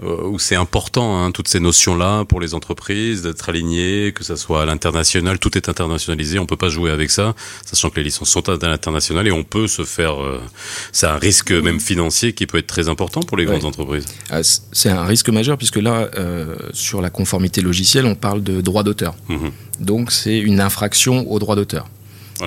où 0.00 0.38
c'est 0.38 0.54
important 0.54 1.18
hein, 1.18 1.32
toutes 1.32 1.48
ces 1.48 1.60
notions 1.60 1.96
là 1.96 2.24
pour 2.24 2.40
les 2.40 2.54
entreprises 2.54 3.22
d'être 3.22 3.48
alignées, 3.48 4.12
que 4.12 4.22
ça 4.22 4.36
soit 4.36 4.62
à 4.62 4.64
l'international, 4.64 5.38
tout 5.38 5.56
est 5.56 5.68
internationalisé, 5.68 6.38
on 6.38 6.46
peut 6.46 6.56
pas 6.56 6.68
jouer 6.68 6.90
avec 6.90 7.10
ça, 7.10 7.34
sachant 7.64 7.90
que 7.90 7.96
les 7.96 8.04
licences 8.04 8.30
sont 8.30 8.48
internationales 8.48 9.26
et 9.26 9.32
on 9.32 9.44
peut 9.44 9.66
se 9.66 9.84
faire. 9.84 10.22
Euh, 10.22 10.40
c'est 10.92 11.06
un 11.06 11.18
risque 11.18 11.50
même 11.50 11.80
financier 11.80 12.32
qui 12.32 12.46
peut 12.46 12.58
être 12.58 12.66
très 12.66 12.88
important 12.88 13.20
pour 13.20 13.36
les 13.36 13.44
grandes 13.44 13.64
entreprises. 13.64 14.06
Ah, 14.30 14.40
c'est 14.42 14.90
un 14.90 15.04
risque 15.04 15.30
majeur 15.30 15.58
puisque 15.58 15.76
là 15.76 16.08
euh, 16.16 16.56
sur 16.72 17.02
la 17.02 17.10
conformité 17.10 17.60
logicielle, 17.60 18.06
on 18.06 18.14
parle 18.14 18.42
de 18.42 18.60
droit 18.60 18.84
d'auteur. 18.84 19.14
Mhm. 19.28 19.50
Donc 19.80 20.12
c'est 20.12 20.38
une 20.38 20.60
infraction 20.60 21.30
au 21.30 21.38
droit 21.38 21.56
d'auteur. 21.56 21.88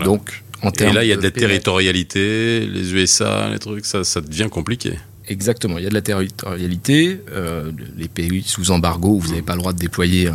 Donc 0.05 0.43
et 0.63 0.91
là, 0.91 1.03
il 1.03 1.09
y 1.09 1.13
a 1.13 1.17
de, 1.17 1.21
la 1.21 1.31
territorialité, 1.31 2.65
les 2.67 2.93
USA, 2.93 3.49
les 3.51 3.59
trucs, 3.59 3.85
ça, 3.85 4.03
ça 4.03 4.21
devient 4.21 4.47
compliqué. 4.49 4.93
Exactement, 5.27 5.77
il 5.77 5.83
y 5.83 5.87
a 5.87 5.89
de 5.89 5.93
la 5.93 6.01
territorialité, 6.01 7.21
euh, 7.31 7.71
les 7.97 8.07
pays 8.07 8.43
sous 8.43 8.71
embargo 8.71 9.09
où 9.09 9.19
vous 9.19 9.29
n'avez 9.29 9.41
pas 9.41 9.53
le 9.53 9.59
droit 9.59 9.73
de 9.73 9.79
déployer 9.79 10.29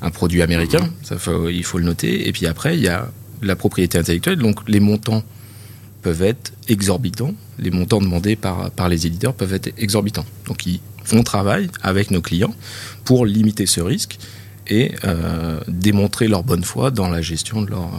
un, 0.00 0.10
produit 0.10 0.42
américain, 0.42 0.80
mhm. 0.80 0.90
ça 1.02 1.16
il 1.50 1.64
faut 1.64 1.78
le 1.78 1.84
noter. 1.84 2.28
Et 2.28 2.32
puis 2.32 2.46
après, 2.46 2.76
il 2.76 2.82
y 2.82 2.88
a 2.88 3.10
la 3.42 3.56
propriété 3.56 3.98
intellectuelle, 3.98 4.36
donc 4.36 4.68
les 4.68 4.80
montants 4.80 5.22
peuvent 6.02 6.22
être 6.22 6.52
exorbitants, 6.68 7.34
les 7.58 7.70
montants 7.70 8.00
demandés 8.00 8.36
par, 8.36 8.70
par 8.72 8.88
les 8.88 9.06
éditeurs 9.06 9.34
peuvent 9.34 9.54
être 9.54 9.72
exorbitants. 9.78 10.26
Donc 10.46 10.66
ils, 10.66 10.80
font 11.04 11.22
travail 11.22 11.68
avec 11.82 12.10
nos 12.10 12.20
clients 12.20 12.54
pour 13.04 13.26
limiter 13.26 13.66
ce 13.66 13.80
risque 13.80 14.18
et 14.68 14.92
euh, 15.04 15.58
démontrer 15.66 16.28
leur 16.28 16.44
bonne 16.44 16.62
foi 16.62 16.90
dans 16.90 17.08
la 17.08 17.20
gestion 17.20 17.62
de 17.62 17.70
leur, 17.70 17.90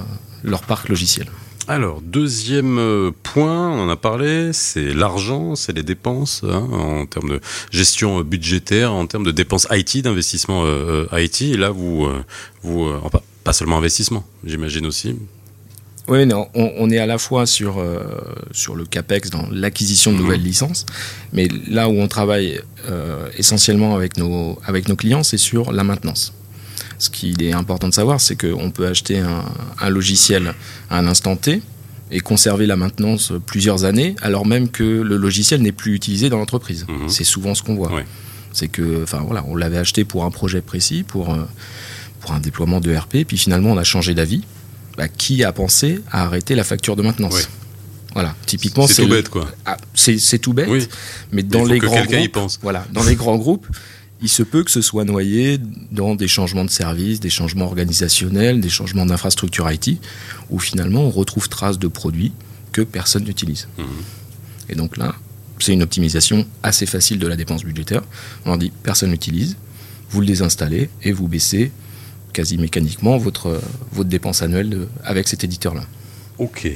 leur 0.43 0.61
parc 0.61 0.89
logiciel. 0.89 1.27
Alors, 1.69 2.01
deuxième 2.01 2.77
euh, 2.77 3.11
point, 3.23 3.69
on 3.69 3.85
en 3.85 3.89
a 3.89 3.95
parlé, 3.95 4.51
c'est 4.51 4.93
l'argent, 4.93 5.55
c'est 5.55 5.71
les 5.71 5.83
dépenses 5.83 6.41
hein, 6.43 6.67
en 6.73 7.05
termes 7.05 7.29
de 7.29 7.39
gestion 7.71 8.19
budgétaire, 8.21 8.91
en 8.91 9.07
termes 9.07 9.23
de 9.23 9.31
dépenses 9.31 9.67
IT, 9.71 10.03
d'investissement 10.03 10.65
euh, 10.65 11.07
euh, 11.13 11.21
IT. 11.21 11.41
Et 11.41 11.55
là, 11.55 11.69
vous, 11.69 12.05
vous 12.63 12.89
pas 13.45 13.53
seulement 13.53 13.77
investissement, 13.77 14.25
j'imagine 14.45 14.85
aussi. 14.85 15.15
Oui, 16.09 16.25
non, 16.25 16.49
on, 16.53 16.89
est 16.89 16.97
à 16.97 17.05
la 17.05 17.17
fois 17.17 17.45
sur, 17.45 17.81
sur 18.51 18.75
le 18.75 18.83
CAPEX, 18.83 19.29
dans 19.29 19.47
l'acquisition 19.49 20.11
de 20.11 20.17
nouvelles 20.17 20.41
mhm. 20.41 20.45
licences, 20.45 20.85
mais 21.31 21.47
là 21.69 21.87
où 21.87 21.93
on 21.93 22.09
travaille 22.09 22.59
essentiellement 23.37 23.95
avec 23.95 24.17
nos, 24.17 24.59
avec 24.65 24.89
nos 24.89 24.97
clients, 24.97 25.23
c'est 25.23 25.37
sur 25.37 25.71
la 25.71 25.85
maintenance. 25.85 26.33
Ce 27.03 27.09
qu'il 27.09 27.43
est 27.43 27.51
important 27.51 27.89
de 27.89 27.93
savoir, 27.93 28.21
c'est 28.21 28.37
qu'on 28.37 28.71
peut 28.71 28.87
acheter 28.87 29.19
un, 29.19 29.89
logiciel 29.89 30.53
à 30.89 30.99
un 30.99 31.05
instant 31.05 31.35
T, 31.35 31.61
et 32.11 32.21
conserver 32.21 32.65
la 32.65 32.77
maintenance 32.77 33.33
plusieurs 33.45 33.83
années, 33.83 34.15
alors 34.21 34.45
même 34.45 34.69
que 34.69 34.83
le 34.83 35.17
logiciel 35.17 35.61
n'est 35.61 35.73
plus 35.73 35.95
utilisé 35.95 36.29
dans 36.29 36.37
l'entreprise. 36.37 36.85
Mhm. 36.87 37.09
C'est 37.09 37.25
souvent 37.25 37.55
ce 37.55 37.61
qu'on 37.61 37.75
voit. 37.75 37.91
C'est 38.53 38.69
que, 38.69 39.03
enfin 39.03 39.19
voilà, 39.19 39.43
on 39.49 39.57
l'avait 39.57 39.79
acheté 39.79 40.05
pour 40.05 40.23
un 40.23 40.31
projet 40.31 40.61
précis, 40.61 41.03
pour, 41.03 41.33
euh, 41.33 41.43
pour 42.21 42.31
un 42.31 42.39
déploiement 42.39 42.79
de 42.79 42.95
RP, 42.95 43.25
puis 43.27 43.37
finalement 43.37 43.71
on 43.71 43.77
a 43.77 43.83
changé 43.83 44.13
d'avis. 44.13 44.43
Bah, 44.95 45.09
qui 45.09 45.43
a 45.43 45.51
pensé 45.51 46.01
à 46.09 46.23
arrêter 46.23 46.55
la 46.55 46.63
facture 46.63 46.95
de 46.95 47.01
maintenance 47.01 47.49
Voilà, 48.13 48.33
typiquement 48.45 48.87
c'est 48.87 49.01
tout 49.01 49.09
bête 49.09 49.27
quoi. 49.27 49.49
Ah, 49.65 49.75
c'est 49.93 50.37
tout 50.37 50.53
bête, 50.53 50.89
mais 51.33 51.43
dans 51.43 51.65
les 51.65 51.79
grands 51.79 52.05
groupes, 52.05 52.31
pense. 52.31 52.59
voilà, 52.61 52.85
dans 52.93 53.03
les 53.03 53.15
grands 53.15 53.37
groupes, 53.37 53.67
il 54.23 54.29
se 54.29 54.41
peut 54.41 54.63
que 54.63 54.71
ce 54.71 54.81
soit 54.81 55.03
noyé 55.03 55.59
dans 55.91 56.15
des 56.15 56.29
changements 56.29 56.63
de 56.63 56.69
services, 56.69 57.19
des 57.19 57.29
changements 57.29 57.65
organisationnels, 57.65 58.61
des 58.61 58.69
changements 58.69 59.05
d'infrastructure 59.05 59.69
IT, 59.69 59.99
où 60.49 60.59
finalement 60.59 61.01
on 61.01 61.09
retrouve 61.09 61.49
trace 61.49 61.77
de 61.77 61.89
produits 61.89 62.31
que 62.71 62.81
personne 62.81 63.25
n'utilise. 63.25 63.67
Mhm. 63.77 63.85
Et 64.69 64.75
donc 64.75 64.95
là, 64.95 65.13
c'est 65.59 65.73
une 65.73 65.83
optimisation 65.83 66.47
assez 66.63 66.85
facile 66.85 67.19
de 67.19 67.27
la 67.27 67.35
dépense 67.35 67.65
budgétaire. 67.65 68.01
On 68.45 68.49
leur 68.49 68.57
dit 68.57 68.71
personne 68.81 69.11
n'utilise, 69.11 69.57
vous 70.09 70.21
le 70.21 70.25
désinstallez 70.25 70.89
et 71.03 71.11
vous 71.11 71.27
baissez 71.27 71.71
quasi 72.31 72.57
mécaniquement 72.57 73.17
votre, 73.17 73.61
votre 73.91 74.09
dépense 74.09 74.41
annuelle 74.41 74.87
avec 75.03 75.27
cet 75.27 75.43
éditeur-là. 75.43 75.83
Ok. 76.37 76.71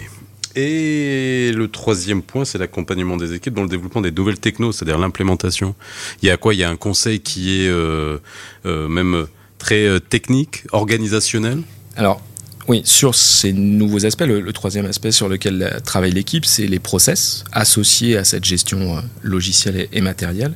Et 0.59 1.51
le 1.51 1.67
troisième 1.67 2.23
point, 2.23 2.43
c'est 2.43 2.57
l'accompagnement 2.57 3.15
des 3.15 3.35
équipes 3.35 3.53
dans 3.53 3.61
le 3.61 3.69
développement 3.69 4.01
des 4.01 4.09
nouvelles 4.09 4.39
technos, 4.39 4.71
c'est-à-dire 4.71 4.97
l'implémentation. 4.97 5.75
Il 6.23 6.29
y 6.29 6.31
a 6.31 6.37
quoi? 6.37 6.55
Il 6.55 6.59
y 6.59 6.63
a 6.63 6.69
un 6.69 6.75
conseil 6.75 7.19
qui 7.19 7.61
est 7.61 7.67
euh, 7.67 8.17
euh, 8.65 8.87
même 8.87 9.27
très 9.59 9.85
euh, 9.85 9.99
technique, 9.99 10.63
organisationnel? 10.71 11.61
Alors, 11.95 12.23
oui, 12.67 12.81
sur 12.85 13.13
ces 13.13 13.53
nouveaux 13.53 14.07
aspects, 14.07 14.23
le, 14.23 14.51
troisième 14.51 14.87
aspect 14.87 15.11
sur 15.11 15.29
lequel 15.29 15.79
travaille 15.85 16.11
l'équipe, 16.11 16.43
c'est 16.43 16.65
les 16.65 16.79
process 16.79 17.43
associés 17.51 18.17
à 18.17 18.23
cette 18.23 18.43
gestion 18.43 19.03
logicielle 19.21 19.87
et, 19.91 20.01
matérielle. 20.01 20.55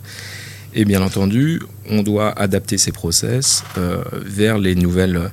Et 0.73 0.83
bien 0.83 1.03
entendu, 1.03 1.61
on 1.87 2.01
doit 2.01 2.31
adapter 2.31 2.79
ces 2.79 2.91
process 2.91 3.63
vers 4.25 4.57
les 4.57 4.75
nouvelles, 4.75 5.31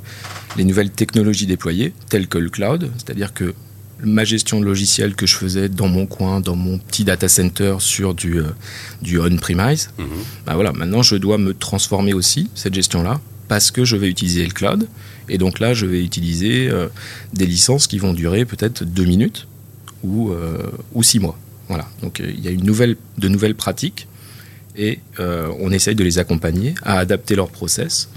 les 0.56 0.64
nouvelles 0.64 0.90
technologies 0.90 1.46
déployées, 1.46 1.94
telles 2.10 2.28
que 2.28 2.38
le 2.38 2.50
cloud, 2.50 2.92
c'est-à-dire 2.98 3.34
que 3.34 3.54
ma 4.02 4.24
gestion 4.24 4.60
de 4.60 4.64
logiciel 4.64 5.14
que 5.14 5.26
je 5.26 5.34
faisais 5.36 5.68
dans 5.68 5.88
mon 5.88 6.06
coin, 6.06 6.40
dans 6.40 6.56
mon 6.56 6.78
petit 6.78 7.04
data 7.04 7.28
center 7.28 7.76
sur 7.80 8.14
du, 8.14 8.38
euh, 8.38 8.50
du 9.02 9.18
on-premise, 9.18 9.90
mhm. 9.98 10.06
bah 10.46 10.54
voilà, 10.54 10.72
maintenant 10.72 11.02
je 11.02 11.16
dois 11.16 11.38
me 11.38 11.54
transformer 11.54 12.14
aussi, 12.14 12.48
cette 12.54 12.74
gestion-là, 12.74 13.20
parce 13.48 13.70
que 13.70 13.84
je 13.84 13.96
vais 13.96 14.08
utiliser 14.08 14.44
le 14.44 14.52
cloud. 14.52 14.88
Et 15.30 15.38
donc 15.38 15.58
là, 15.58 15.74
je 15.74 15.86
vais 15.86 16.02
utiliser 16.02 16.68
euh, 16.68 16.88
des 17.34 17.46
licences 17.46 17.86
qui 17.86 17.98
vont 17.98 18.12
durer 18.12 18.44
peut-être 18.44 18.84
deux 18.84 19.04
minutes 19.04 19.46
ou, 20.02 20.30
euh, 20.30 20.70
ou 20.92 21.02
six 21.02 21.18
mois. 21.18 21.38
Voilà. 21.68 21.86
Donc 22.02 22.20
il 22.20 22.40
y 22.40 22.48
a 22.48 22.50
une 22.50 22.64
nouvelle, 22.64 22.96
de 23.18 23.28
nouvelles 23.28 23.54
pratiques 23.54 24.06
et 24.76 25.00
on 25.18 25.72
essaye 25.72 25.96
de 25.96 26.04
les 26.04 26.20
accompagner 26.20 26.76
à 26.84 27.00
adapter 27.00 27.34
leur 27.34 27.50
process 27.50 28.08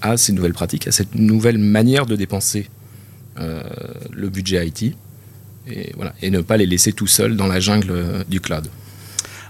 à 0.00 0.16
ces 0.16 0.32
nouvelles 0.32 0.54
pratiques, 0.54 0.88
à 0.88 0.90
cette 0.90 1.14
nouvelle 1.14 1.58
manière 1.58 2.06
de 2.06 2.16
dépenser 2.16 2.68
le 3.36 4.28
budget 4.30 4.66
IT 4.66 4.96
et, 5.68 5.92
voilà, 5.96 6.14
et 6.22 6.30
ne 6.30 6.40
pas 6.40 6.56
les 6.56 6.66
laisser 6.66 6.92
tout 6.92 7.06
seuls 7.06 7.36
dans 7.36 7.46
la 7.46 7.60
jungle 7.60 7.90
euh, 7.90 8.24
du 8.28 8.40
cloud. 8.40 8.68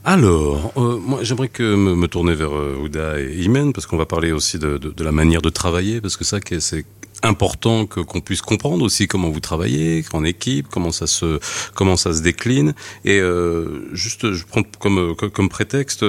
Alors, 0.04 0.72
euh, 0.76 0.98
moi, 0.98 1.20
j'aimerais 1.22 1.48
que 1.48 1.74
me, 1.74 2.06
tourner 2.06 2.34
vers 2.34 2.56
euh, 2.56 2.78
Ouda 2.80 3.20
et 3.20 3.42
Imen, 3.42 3.72
parce 3.72 3.86
qu'on 3.86 3.96
va 3.96 4.06
parler 4.06 4.30
aussi 4.30 4.58
de, 4.58 4.80
la 5.02 5.12
manière 5.12 5.42
de 5.42 5.50
travailler, 5.50 6.00
parce 6.00 6.16
que 6.16 6.24
ça, 6.24 6.38
c'est 6.60 6.84
important 7.22 7.86
que 7.86 8.00
qu'on 8.00 8.20
puisse 8.20 8.42
comprendre 8.42 8.84
aussi 8.84 9.08
comment 9.08 9.30
vous 9.30 9.40
travaillez 9.40 10.04
en 10.12 10.22
équipe, 10.22 10.68
comment 10.70 10.92
ça 10.92 11.06
se 11.06 11.40
comment 11.74 11.96
ça 11.96 12.12
se 12.12 12.20
décline. 12.20 12.74
Et 13.06 13.20
juste, 13.92 14.32
je 14.32 14.44
prends 14.44 14.62
comme 14.78 15.16
comme, 15.16 15.48
prétexte, 15.48 16.04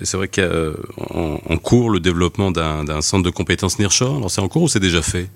c'est 0.00 0.16
vrai 0.16 0.28
qu'il 0.28 0.44
y 0.44 0.46
a 0.46 0.70
en, 1.10 1.40
en, 1.44 1.56
cours 1.58 1.90
le 1.90 1.98
développement 1.98 2.52
d'un 2.52 3.02
centre 3.02 3.24
de 3.24 3.30
compétences 3.30 3.80
Nearshore. 3.80 4.18
Alors 4.18 4.30
c'est 4.30 4.40
en 4.40 4.48
cours 4.48 4.62
ou 4.62 4.68
c'est 4.68 4.78
déjà 4.78 5.02
fait? 5.02 5.28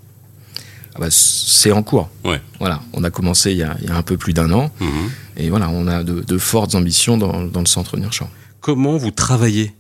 Ah 0.98 1.04
bah, 1.04 1.10
c'est 1.10 1.72
en 1.72 1.82
cours. 1.82 2.08
Voilà, 2.58 2.80
on 2.92 3.04
a 3.04 3.10
commencé 3.10 3.52
il 3.52 3.58
y 3.58 3.62
a, 3.62 3.76
un 3.90 4.02
peu 4.02 4.16
plus 4.16 4.32
d'un 4.32 4.52
an, 4.52 4.70
mhm. 4.80 5.10
et 5.36 5.48
voilà, 5.48 5.68
on 5.70 5.86
a 5.86 6.02
de, 6.02 6.38
fortes 6.38 6.74
ambitions 6.74 7.16
dans, 7.16 7.42
le 7.42 7.66
centre 7.66 7.96
Nurchamp. 7.96 8.28
Comment 8.60 8.96
vous 8.96 9.12
travaillez? 9.12 9.72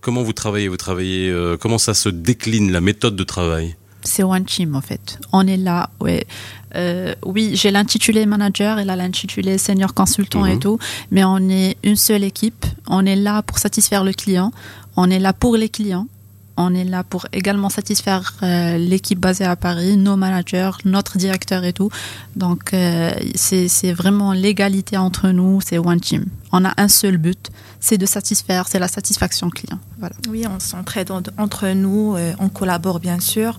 Comment 0.00 0.22
vous 0.22 0.32
travaillez? 0.32 0.68
Vous 0.68 0.76
travaillez 0.76 1.30
euh, 1.30 1.56
Comment 1.56 1.78
ça 1.78 1.94
se 1.94 2.08
décline 2.08 2.72
la 2.72 2.80
méthode 2.80 3.16
de 3.16 3.24
travail? 3.24 3.76
C'est 4.02 4.22
One 4.22 4.44
Team 4.44 4.74
en 4.74 4.80
fait. 4.80 5.18
On 5.32 5.46
est 5.46 5.58
là, 5.58 5.90
ouais. 6.00 6.26
Euh, 6.74 7.14
oui, 7.24 7.52
j'ai 7.54 7.70
l'intitulé 7.70 8.24
manager 8.26 8.78
et 8.78 8.84
là 8.84 8.96
l'intitulé 8.96 9.58
senior 9.58 9.92
consultant 9.94 10.46
et 10.46 10.54
mhm. 10.54 10.60
tout, 10.60 10.78
mais 11.10 11.22
on 11.22 11.48
est 11.48 11.76
une 11.84 11.96
seule 11.96 12.24
équipe. 12.24 12.66
On 12.88 13.06
est 13.06 13.16
là 13.16 13.42
pour 13.42 13.58
satisfaire 13.58 14.02
le 14.02 14.12
client. 14.12 14.52
On 14.96 15.10
est 15.10 15.18
là 15.18 15.32
pour 15.32 15.56
les 15.56 15.68
clients. 15.68 16.08
On 16.56 16.74
est 16.74 16.84
là 16.84 17.04
pour 17.04 17.26
également 17.32 17.70
satisfaire 17.70 18.34
euh, 18.42 18.76
l'équipe 18.76 19.18
basée 19.18 19.44
à 19.44 19.56
Paris, 19.56 19.96
nos 19.96 20.16
managers, 20.16 20.70
notre 20.84 21.16
directeur 21.16 21.64
et 21.64 21.72
tout. 21.72 21.90
Donc, 22.36 22.74
euh, 22.74 23.12
c'est 23.34 23.92
vraiment 23.92 24.32
l'égalité 24.32 24.96
entre 24.96 25.28
nous, 25.28 25.60
c'est 25.60 25.78
One 25.78 26.00
Team. 26.00 26.26
On 26.52 26.64
a 26.64 26.74
un 26.76 26.88
seul 26.88 27.16
but, 27.16 27.50
c'est 27.80 27.98
de 27.98 28.06
satisfaire, 28.06 28.68
c'est 28.68 28.78
la 28.78 28.88
satisfaction 28.88 29.48
client. 29.48 29.78
Voilà. 29.98 30.14
Oui, 30.28 30.44
on 30.46 30.60
s'entraide 30.60 31.10
entre 31.38 31.68
nous, 31.68 32.14
euh, 32.16 32.32
on 32.38 32.48
collabore 32.48 33.00
bien 33.00 33.20
sûr. 33.20 33.58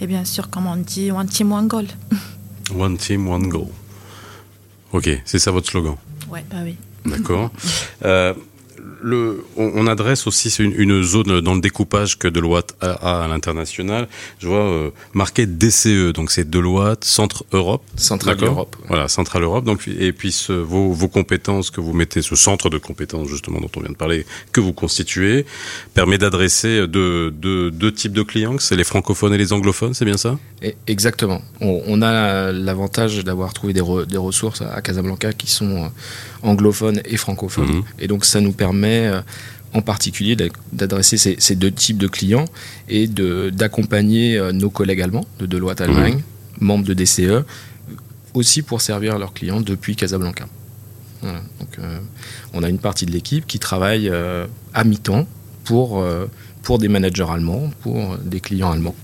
Et 0.00 0.06
bien 0.06 0.24
sûr, 0.24 0.48
comme 0.48 0.66
on 0.66 0.76
dit, 0.76 1.10
One 1.10 1.26
Team, 1.26 1.52
One 1.52 1.66
Goal. 1.66 1.86
One 2.78 2.96
Team, 2.96 3.28
One 3.28 3.48
Goal. 3.48 3.68
Ok, 4.92 5.10
c'est 5.24 5.38
ça 5.38 5.50
votre 5.50 5.68
slogan? 5.68 5.96
Ouais, 6.30 6.44
bah 6.50 6.58
oui. 6.62 6.76
D'accord. 7.04 7.50
on, 9.56 9.86
adresse 9.86 10.26
aussi 10.26 10.48
une, 10.62 11.02
zone 11.02 11.40
dans 11.40 11.54
le 11.54 11.60
découpage 11.60 12.18
que 12.18 12.28
Deloitte 12.28 12.74
a, 12.80 13.24
à, 13.24 13.28
l'international. 13.28 14.08
Je 14.38 14.48
vois 14.48 14.58
euh, 14.58 14.90
marqué 15.14 15.46
DCE, 15.46 16.12
donc 16.12 16.30
c'est 16.30 16.48
Deloitte 16.48 17.04
Centre 17.04 17.44
Europe. 17.52 17.82
Centrale 17.96 18.36
Europe. 18.42 18.76
Voilà, 18.88 19.08
Centrale 19.08 19.42
Europe. 19.42 19.64
Donc 19.64 19.88
et 19.88 20.12
puis 20.12 20.34
vos, 20.48 21.08
compétences 21.08 21.70
que 21.70 21.80
vous 21.80 21.92
mettez, 21.92 22.22
ce 22.22 22.36
centre 22.36 22.70
de 22.70 22.78
compétences 22.78 23.28
justement 23.28 23.60
dont 23.60 23.70
on 23.76 23.80
vient 23.80 23.90
de 23.90 23.96
parler, 23.96 24.26
que 24.52 24.60
vous 24.60 24.72
constituez, 24.72 25.46
permet 25.94 26.18
d'adresser 26.18 26.86
deux, 26.86 27.30
deux, 27.30 27.92
types 27.92 28.12
de 28.12 28.22
clients, 28.22 28.56
c'est 28.58 28.76
les 28.76 28.84
francophones 28.84 29.32
et 29.34 29.38
les 29.38 29.52
anglophones, 29.52 29.94
c'est 29.94 30.04
bien 30.04 30.16
ça? 30.16 30.38
Exactement. 30.86 31.40
On, 31.60 32.02
a 32.02 32.52
l'avantage 32.52 33.24
d'avoir 33.24 33.52
trouvé 33.52 33.72
des, 33.72 33.80
ressources 33.80 34.62
à 34.62 34.80
Casablanca 34.80 35.32
qui 35.32 35.50
sont 35.50 35.90
anglophones 36.42 37.00
et 37.04 37.16
francophones, 37.16 37.76
mhm. 37.76 37.82
et 37.98 38.06
donc 38.06 38.24
ça 38.24 38.40
nous 38.40 38.52
permet 38.52 39.06
euh, 39.06 39.20
en 39.74 39.82
particulier 39.82 40.36
d'adresser 40.72 41.36
ces, 41.38 41.56
deux 41.56 41.70
types 41.70 41.98
de 41.98 42.08
clients 42.08 42.46
et 42.88 43.06
d'accompagner 43.06 44.38
euh, 44.38 44.52
nos 44.52 44.70
collègues 44.70 45.02
allemands 45.02 45.26
de 45.38 45.46
Deloitte 45.46 45.80
Allemagne, 45.80 46.22
mmh. 46.60 46.64
membres 46.64 46.86
de 46.86 46.94
DCE, 46.94 47.44
aussi 48.32 48.62
pour 48.62 48.80
servir 48.80 49.18
leurs 49.18 49.34
clients 49.34 49.60
depuis 49.60 49.94
Casablanca. 49.94 50.46
Donc, 51.22 51.78
euh, 51.80 51.98
on 52.54 52.62
a 52.62 52.68
une 52.68 52.78
partie 52.78 53.04
de 53.04 53.10
l'équipe 53.10 53.44
qui 53.46 53.58
travaille 53.58 54.10
à 54.72 54.84
mi-temps 54.84 55.26
pour, 55.64 56.02
pour 56.62 56.78
des 56.78 56.88
managers 56.88 57.26
allemands, 57.28 57.70
pour 57.82 58.16
des 58.18 58.40
clients 58.40 58.70
allemands. 58.70 58.94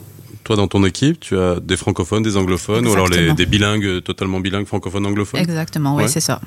Toi, 0.44 0.56
dans 0.56 0.68
ton 0.68 0.84
équipe, 0.84 1.20
tu 1.20 1.36
as 1.36 1.58
des 1.58 1.76
francophones, 1.76 2.22
des 2.22 2.36
anglophones, 2.36 2.86
ou 2.86 2.92
alors 2.92 3.10
des 3.10 3.46
bilingues, 3.46 4.02
totalement 4.02 4.40
bilingues, 4.40 4.66
francophones, 4.66 5.06
anglophones? 5.06 5.40
Exactement, 5.40 5.96
oui, 5.96 6.04
c'est 6.06 6.20
ça. 6.20 6.40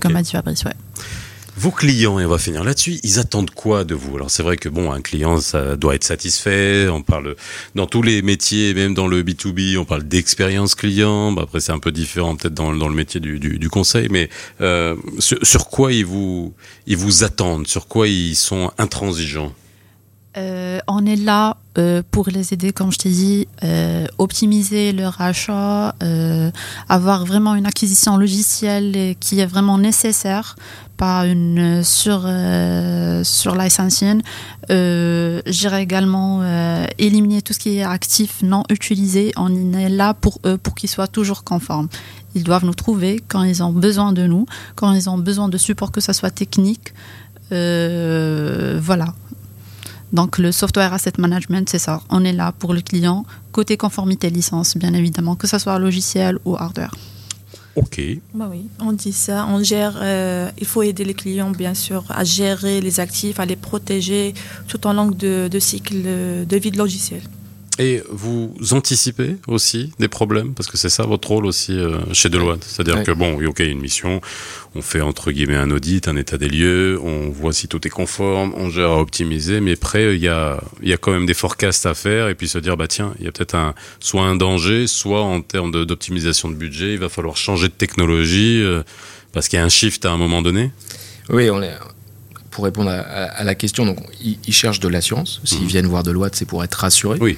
Comme 0.00 0.16
a 0.16 0.22
dit 0.22 0.32
Fabrice, 0.32 0.64
ouais. 0.64 0.72
Vos 1.56 1.70
clients, 1.70 2.18
et 2.18 2.24
on 2.24 2.28
va 2.28 2.38
finir 2.38 2.64
là-dessus, 2.64 2.98
ils 3.04 3.20
attendent 3.20 3.50
quoi 3.50 3.84
de 3.84 3.94
vous? 3.94 4.16
Alors 4.16 4.28
c'est 4.28 4.42
vrai 4.42 4.56
que 4.56 4.68
bon, 4.68 4.90
un 4.90 5.00
client, 5.00 5.40
ça 5.40 5.76
doit 5.76 5.94
être 5.94 6.02
satisfait. 6.02 6.88
On 6.88 7.02
parle 7.02 7.36
dans 7.76 7.86
tous 7.86 8.02
les 8.02 8.22
métiers, 8.22 8.74
même 8.74 8.92
dans 8.92 9.06
le 9.06 9.22
B2B, 9.22 9.78
on 9.78 9.84
parle 9.84 10.02
d'expérience 10.02 10.74
client. 10.74 11.30
Bah, 11.30 11.42
après, 11.44 11.60
c'est 11.60 11.70
un 11.70 11.78
peu 11.78 11.92
différent 11.92 12.34
peut-être 12.34 12.54
dans, 12.54 12.74
dans, 12.74 12.88
le 12.88 12.94
métier 12.96 13.20
du, 13.20 13.38
du, 13.38 13.60
du 13.60 13.68
conseil, 13.68 14.08
mais 14.10 14.30
euh, 14.60 14.96
sur, 15.20 15.68
quoi 15.68 15.92
ils 15.92 16.04
vous, 16.04 16.52
ils 16.88 16.96
vous 16.96 17.22
attendent? 17.22 17.68
Sur 17.68 17.86
quoi 17.86 18.08
ils 18.08 18.34
sont 18.34 18.72
intransigeants? 18.76 19.52
Euh, 20.36 20.80
on 20.88 21.06
est 21.06 21.16
là 21.16 21.56
euh, 21.78 22.02
pour 22.10 22.28
les 22.28 22.52
aider, 22.52 22.72
comme 22.72 22.90
je 22.90 22.98
t'ai 22.98 23.10
dit, 23.10 23.48
euh, 23.62 24.06
optimiser 24.18 24.92
leur 24.92 25.20
achat, 25.20 25.94
avoir 26.88 27.24
vraiment 27.24 27.54
une 27.54 27.66
acquisition 27.66 28.16
logicielle 28.16 29.14
qui 29.20 29.40
est 29.40 29.46
vraiment 29.46 29.78
nécessaire 29.78 30.56
pas 30.96 31.26
une 31.26 31.82
sur 31.82 32.20
sur 33.24 33.56
licensing. 33.56 34.22
J'irai 34.68 35.82
également 35.82 36.42
éliminer 36.98 37.42
tout 37.42 37.52
ce 37.52 37.58
qui 37.58 37.78
est 37.78 37.82
actif 37.82 38.42
non 38.42 38.62
utilisé. 38.70 39.32
On 39.36 39.72
est 39.72 39.88
là 39.88 40.14
pour 40.14 40.38
eux 40.46 40.56
pour 40.56 40.76
qu'ils 40.76 40.88
soient 40.90 41.08
toujours 41.08 41.42
conformes. 41.42 41.88
Ils 42.36 42.44
doivent 42.44 42.64
nous 42.64 42.74
trouver 42.74 43.20
quand 43.26 43.42
ils 43.42 43.60
ont 43.64 43.72
besoin 43.72 44.12
de 44.12 44.24
nous, 44.26 44.46
quand 44.76 44.92
ils 44.92 45.10
ont 45.10 45.18
besoin 45.18 45.48
de 45.48 45.58
support 45.58 45.90
que 45.90 46.00
ce 46.00 46.12
soit 46.12 46.30
technique. 46.30 46.94
Voilà. 47.50 49.14
Donc 50.14 50.38
le 50.38 50.52
software 50.52 50.94
asset 50.94 51.14
management, 51.18 51.68
c'est 51.68 51.80
ça. 51.80 52.00
On 52.08 52.24
est 52.24 52.32
là 52.32 52.52
pour 52.56 52.72
le 52.72 52.80
client 52.80 53.26
côté 53.50 53.76
conformité 53.76 54.30
licence, 54.30 54.76
bien 54.76 54.94
évidemment, 54.94 55.34
que 55.34 55.48
ce 55.48 55.58
soit 55.58 55.76
logiciel 55.80 56.38
ou 56.44 56.54
hardware. 56.54 56.94
Ok. 57.74 58.00
Bah 58.32 58.48
oui, 58.48 58.68
on 58.78 58.92
dit 58.92 59.12
ça. 59.12 59.44
On 59.50 59.60
gère. 59.64 59.98
Euh, 60.00 60.48
il 60.58 60.66
faut 60.66 60.84
aider 60.84 61.04
les 61.04 61.14
clients, 61.14 61.50
bien 61.50 61.74
sûr, 61.74 62.04
à 62.08 62.22
gérer 62.22 62.80
les 62.80 63.00
actifs, 63.00 63.40
à 63.40 63.46
les 63.46 63.56
protéger 63.56 64.34
tout 64.68 64.86
au 64.86 64.92
long 64.92 65.10
de, 65.10 65.48
de 65.50 65.58
cycle 65.58 66.02
de 66.46 66.56
vie 66.56 66.70
de 66.70 66.78
logiciel. 66.78 67.22
Et 67.78 68.02
vous 68.08 68.54
anticipez 68.70 69.36
aussi 69.48 69.92
des 69.98 70.06
problèmes? 70.06 70.54
Parce 70.54 70.68
que 70.68 70.76
c'est 70.76 70.88
ça 70.88 71.04
votre 71.04 71.28
rôle 71.28 71.44
aussi 71.44 71.72
euh, 71.72 71.98
chez 72.12 72.28
Deloitte, 72.28 72.62
c'est-à-dire 72.64 73.02
que 73.02 73.10
bon, 73.10 73.44
ok, 73.44 73.58
une 73.60 73.80
mission, 73.80 74.20
on 74.76 74.82
fait 74.82 75.00
entre 75.00 75.32
guillemets 75.32 75.56
un 75.56 75.70
audit, 75.72 76.06
un 76.06 76.16
état 76.16 76.38
des 76.38 76.48
lieux, 76.48 77.00
on 77.02 77.30
voit 77.30 77.52
si 77.52 77.66
tout 77.66 77.84
est 77.84 77.90
conforme, 77.90 78.54
on 78.56 78.70
gère 78.70 78.90
à 78.90 79.00
optimiser, 79.00 79.60
mais 79.60 79.72
après 79.72 80.14
il 80.14 80.22
y 80.22 80.28
a 80.28 80.62
y 80.82 80.92
a 80.92 80.96
quand 80.96 81.10
même 81.10 81.26
des 81.26 81.34
forecasts 81.34 81.86
à 81.86 81.94
faire 81.94 82.28
et 82.28 82.36
puis 82.36 82.46
se 82.46 82.58
dire 82.58 82.76
bah 82.76 82.86
tiens, 82.86 83.12
il 83.18 83.24
y 83.24 83.28
a 83.28 83.32
peut-être 83.32 83.56
un 83.56 83.74
soit 83.98 84.22
un 84.22 84.36
danger, 84.36 84.86
soit 84.86 85.22
en 85.22 85.40
termes 85.40 85.72
d'optimisation 85.72 86.48
de, 86.48 86.54
budget, 86.54 86.92
il 86.92 87.00
va 87.00 87.08
falloir 87.08 87.36
changer 87.36 87.66
de 87.66 87.72
technologie 87.72 88.60
euh, 88.62 88.84
parce 89.32 89.48
qu'il 89.48 89.58
y 89.58 89.62
a 89.62 89.64
un 89.64 89.68
shift 89.68 90.06
à 90.06 90.12
un 90.12 90.16
moment 90.16 90.42
donné. 90.42 90.70
Oui, 91.28 91.50
on 91.50 91.60
est 91.60 91.74
pour 92.52 92.64
répondre 92.64 92.90
à, 92.90 93.42
la 93.42 93.56
question, 93.56 93.84
donc 93.84 93.98
ils, 94.22 94.52
cherchent 94.52 94.78
de 94.78 94.86
l'assurance. 94.86 95.40
S'ils 95.42 95.62
mhm. 95.62 95.66
viennent 95.66 95.86
voir 95.86 96.04
Deloitte, 96.04 96.36
c'est 96.36 96.44
pour 96.44 96.62
être 96.62 96.74
rassurés. 96.74 97.18
Oui. 97.20 97.36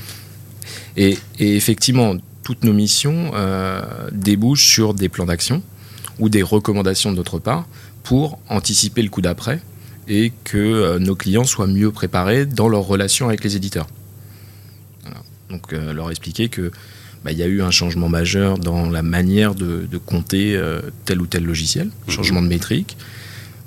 Et, 0.96 1.18
effectivement, 1.38 2.16
toutes 2.42 2.64
nos 2.64 2.72
missions 2.72 3.32
euh, 3.34 3.82
débouchent 4.12 4.66
sur 4.66 4.94
des 4.94 5.08
plans 5.08 5.26
d'action 5.26 5.62
ou 6.18 6.28
des 6.28 6.42
recommandations 6.42 7.10
de 7.10 7.16
notre 7.16 7.38
part 7.38 7.66
pour 8.02 8.38
anticiper 8.48 9.02
le 9.02 9.08
coup 9.08 9.20
d'après 9.20 9.60
et 10.08 10.32
que 10.44 10.56
euh, 10.56 10.98
nos 10.98 11.16
clients 11.16 11.44
soient 11.44 11.66
mieux 11.66 11.90
préparés 11.90 12.46
dans 12.46 12.68
leur 12.68 12.82
relation 12.82 13.28
avec 13.28 13.42
les 13.42 13.56
éditeurs. 13.56 13.88
Donc 15.50 15.72
euh, 15.72 15.92
leur 15.92 16.10
expliquer 16.10 16.48
que 16.48 16.70
bah, 17.24 17.32
il 17.32 17.38
y 17.38 17.42
a 17.42 17.46
eu 17.46 17.62
un 17.62 17.70
changement 17.70 18.08
majeur 18.08 18.58
dans 18.58 18.88
la 18.90 19.02
manière 19.02 19.54
de, 19.54 19.88
compter 19.98 20.60
tel 21.04 21.20
ou 21.20 21.26
tel 21.26 21.44
logiciel, 21.44 21.86
mhm. 21.86 22.12
changement 22.12 22.42
de 22.42 22.48
métrique. 22.48 22.96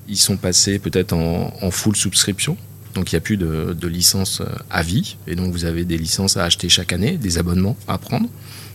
Ils 0.07 0.17
sont 0.17 0.37
passés 0.37 0.79
peut-être 0.79 1.13
en 1.13 1.71
full 1.71 1.95
subscription, 1.95 2.57
donc 2.99 3.13
il 3.13 3.15
n'y 3.15 3.19
a 3.19 3.21
plus 3.21 3.37
de, 3.37 3.73
de 3.79 3.87
licences 3.87 4.41
euh, 4.41 4.45
à 4.69 4.83
vie, 4.83 5.15
et 5.25 5.35
donc 5.35 5.53
vous 5.53 5.63
avez 5.63 5.85
des 5.85 5.97
licences 5.97 6.35
à 6.35 6.43
acheter 6.43 6.67
chaque 6.67 6.91
année, 6.91 7.15
des 7.15 7.37
abonnements 7.37 7.77
à 7.87 7.97
prendre. 7.97 8.27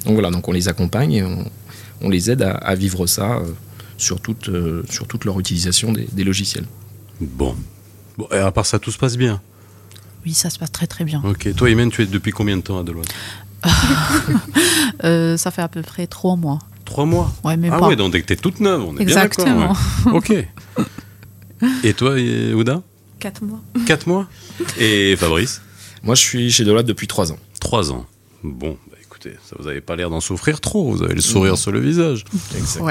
Donc 0.07 0.14
voilà, 0.14 0.31
donc 0.31 0.49
on 0.49 0.52
les 0.52 0.69
accompagne 0.69 1.12
et 1.12 1.23
on, 1.23 2.09
les 2.09 2.31
aide 2.31 2.40
à, 2.40 2.75
vivre 2.75 3.07
ça 3.07 3.37
euh, 3.37 3.45
sur, 3.99 4.21
toute, 4.21 4.49
euh, 4.49 4.83
sur 4.88 5.07
toute 5.07 5.26
leur 5.26 5.38
utilisation 5.38 5.93
des, 5.93 6.25
logiciels. 6.25 6.64
Bon. 7.21 7.54
bon. 8.16 8.26
Et 8.33 8.38
à 8.38 8.50
part 8.50 8.64
ça, 8.64 8.78
tout 8.78 8.90
se 8.90 8.97
passe 8.97 9.19
bien? 9.19 9.43
Oui, 10.25 10.33
ça 10.33 10.49
se 10.49 10.59
passe 10.59 10.73
très 10.73 10.87
très 10.87 11.04
bien. 11.04 11.23
Ok. 11.23 11.54
Toi, 11.54 11.69
Imen, 11.69 11.90
tu 11.90 12.02
es 12.02 12.07
depuis 12.07 12.33
combien 12.33 12.57
de 12.57 12.62
temps 12.62 12.78
à 12.78 12.83
Deloitte? 12.83 13.12
Ça 15.38 15.50
fait 15.50 15.62
à 15.62 15.69
peu 15.69 15.83
près 15.83 16.07
trois 16.07 16.37
mois. 16.37 16.61
Trois 16.87 17.04
mois? 17.04 17.31
Ouais, 17.45 17.59
mais 17.59 17.69
Ah 17.71 17.87
ouais, 17.87 17.97
donc 17.97 18.12
tu 18.12 18.33
es 18.33 18.37
toute 18.37 18.61
neuve, 18.61 18.85
on 18.87 18.97
est 18.97 19.02
Exactement. 19.02 19.54
bien 19.54 19.69
d'accord. 20.04 20.14
ok. 20.14 20.47
Et 21.85 21.93
toi, 21.93 22.14
Ouda 22.54 22.83
4 23.25 23.43
mois. 23.43 23.61
4 23.87 24.07
mois? 24.07 24.28
Et 24.78 25.16
Fabrice? 25.16 25.62
Moi, 26.02 26.14
je 26.14 26.21
suis 26.21 26.52
chez 26.52 26.62
Deloitte 26.62 26.85
depuis 26.85 27.07
3 27.07 27.33
ans. 27.33 27.38
3 27.59 27.90
ans. 27.90 28.04
Bon, 28.43 28.76
ça 29.45 29.57
vous 29.59 29.69
avez 29.69 29.81
pas 29.81 29.97
l'air 29.97 30.11
d'en 30.11 30.21
souffrir 30.21 30.61
trop. 30.61 30.93
Vous 30.93 31.02
avez 31.02 31.14
le 31.14 31.21
sourire 31.21 31.57
sur 31.57 31.73
le 31.73 31.81
visage. 31.81 32.25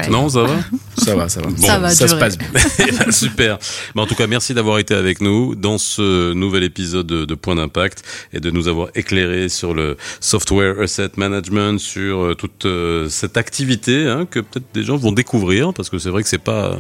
Non, 0.10 0.30
ça 0.30 0.44
va? 0.44 0.56
Ça 0.98 1.16
va, 1.16 1.30
ça 1.30 1.42
va. 1.42 1.90
ça, 1.90 2.08
se 2.08 2.16
passe 2.16 2.38
bien. 2.38 2.48
Eh 2.80 2.92
ben, 2.92 3.12
super. 3.12 3.58
Mais 3.96 4.02
en 4.02 4.08
tout 4.08 4.16
cas, 4.16 4.28
merci 4.28 4.54
d'avoir 4.54 4.80
été 4.80 4.94
avec 4.96 5.22
nous 5.22 5.56
dans 5.56 5.78
ce 5.78 6.34
nouvel 6.34 6.64
épisode 6.64 7.08
de, 7.08 7.36
Point 7.36 7.56
d'impact 7.56 8.04
et 8.32 8.40
de 8.40 8.52
nous 8.52 8.68
avoir 8.68 8.90
éclairé 8.96 9.50
sur 9.50 9.74
le 9.74 9.98
software 10.20 10.80
asset 10.80 11.12
management, 11.18 11.80
sur 11.80 12.24
euh, 12.24 12.36
toute 12.36 12.66
euh, 12.66 13.10
cette 13.10 13.38
activité 13.38 14.08
hein, 14.08 14.26
que 14.30 14.40
peut-être 14.40 14.66
des 14.74 14.84
gens 14.84 14.96
vont 14.96 15.12
découvrir 15.12 15.74
parce 15.74 15.90
que 15.90 16.00
c'est 16.00 16.10
vrai 16.10 16.24
que 16.24 16.30
c'est 16.30 16.38
pas, 16.38 16.78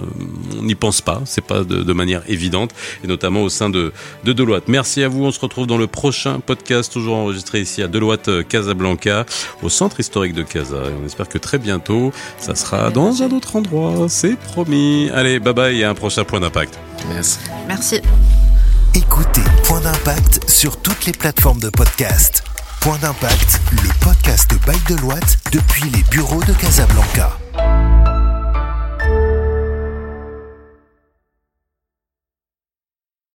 on 0.57 0.63
n'y 0.63 0.75
pense 0.75 1.01
pas, 1.01 1.21
c'est 1.25 1.43
pas 1.43 1.63
de, 1.63 1.93
manière 1.93 2.23
évidente 2.27 2.71
et 3.03 3.07
notamment 3.07 3.43
au 3.43 3.49
sein 3.49 3.69
de, 3.69 3.91
de 4.23 4.33
Deloitte. 4.33 4.67
Merci 4.67 5.03
à 5.03 5.07
vous. 5.07 5.25
On 5.25 5.31
se 5.31 5.39
retrouve 5.39 5.67
dans 5.67 5.77
le 5.77 5.87
prochain 5.87 6.39
podcast, 6.39 6.91
toujours 6.91 7.15
enregistré 7.15 7.61
ici 7.61 7.81
à 7.81 7.87
Deloitte 7.87 8.29
euh, 8.29 8.43
Casablanca 8.43 9.25
au 9.61 9.69
centre 9.69 9.99
historique 9.99 10.33
de 10.33 10.43
Casa. 10.43 10.75
Et 10.75 10.93
on 11.01 11.05
espère 11.05 11.29
que 11.29 11.37
très 11.37 11.57
bientôt, 11.57 12.11
ça 12.37 12.55
sera 12.55 12.89
dans 12.89 13.21
un 13.23 13.31
autre 13.31 13.55
endroit. 13.55 14.07
C'est 14.09 14.37
promis. 14.37 15.09
Allez, 15.13 15.39
bye 15.39 15.53
bye 15.53 15.79
et 15.79 15.83
à 15.83 15.89
un 15.89 15.95
prochain 15.95 16.23
point 16.23 16.39
d'impact. 16.39 16.77
Merci. 17.09 17.39
Merci. 17.67 18.01
Écoutez 18.95 19.41
Point 19.63 19.81
d'impact 19.81 20.49
sur 20.49 20.77
toutes 20.77 21.05
les 21.05 21.13
plateformes 21.13 21.59
de 21.59 21.69
podcast. 21.69 22.43
Point 22.81 22.97
d'impact, 23.01 23.59
le 23.71 24.05
podcast 24.05 24.51
de 24.51 24.57
Bail 24.65 24.79
de 24.89 24.95
Loite 25.01 25.37
depuis 25.51 25.89
les 25.89 26.03
bureaux 26.11 26.43
de 26.43 26.53
Casablanca. 26.53 27.37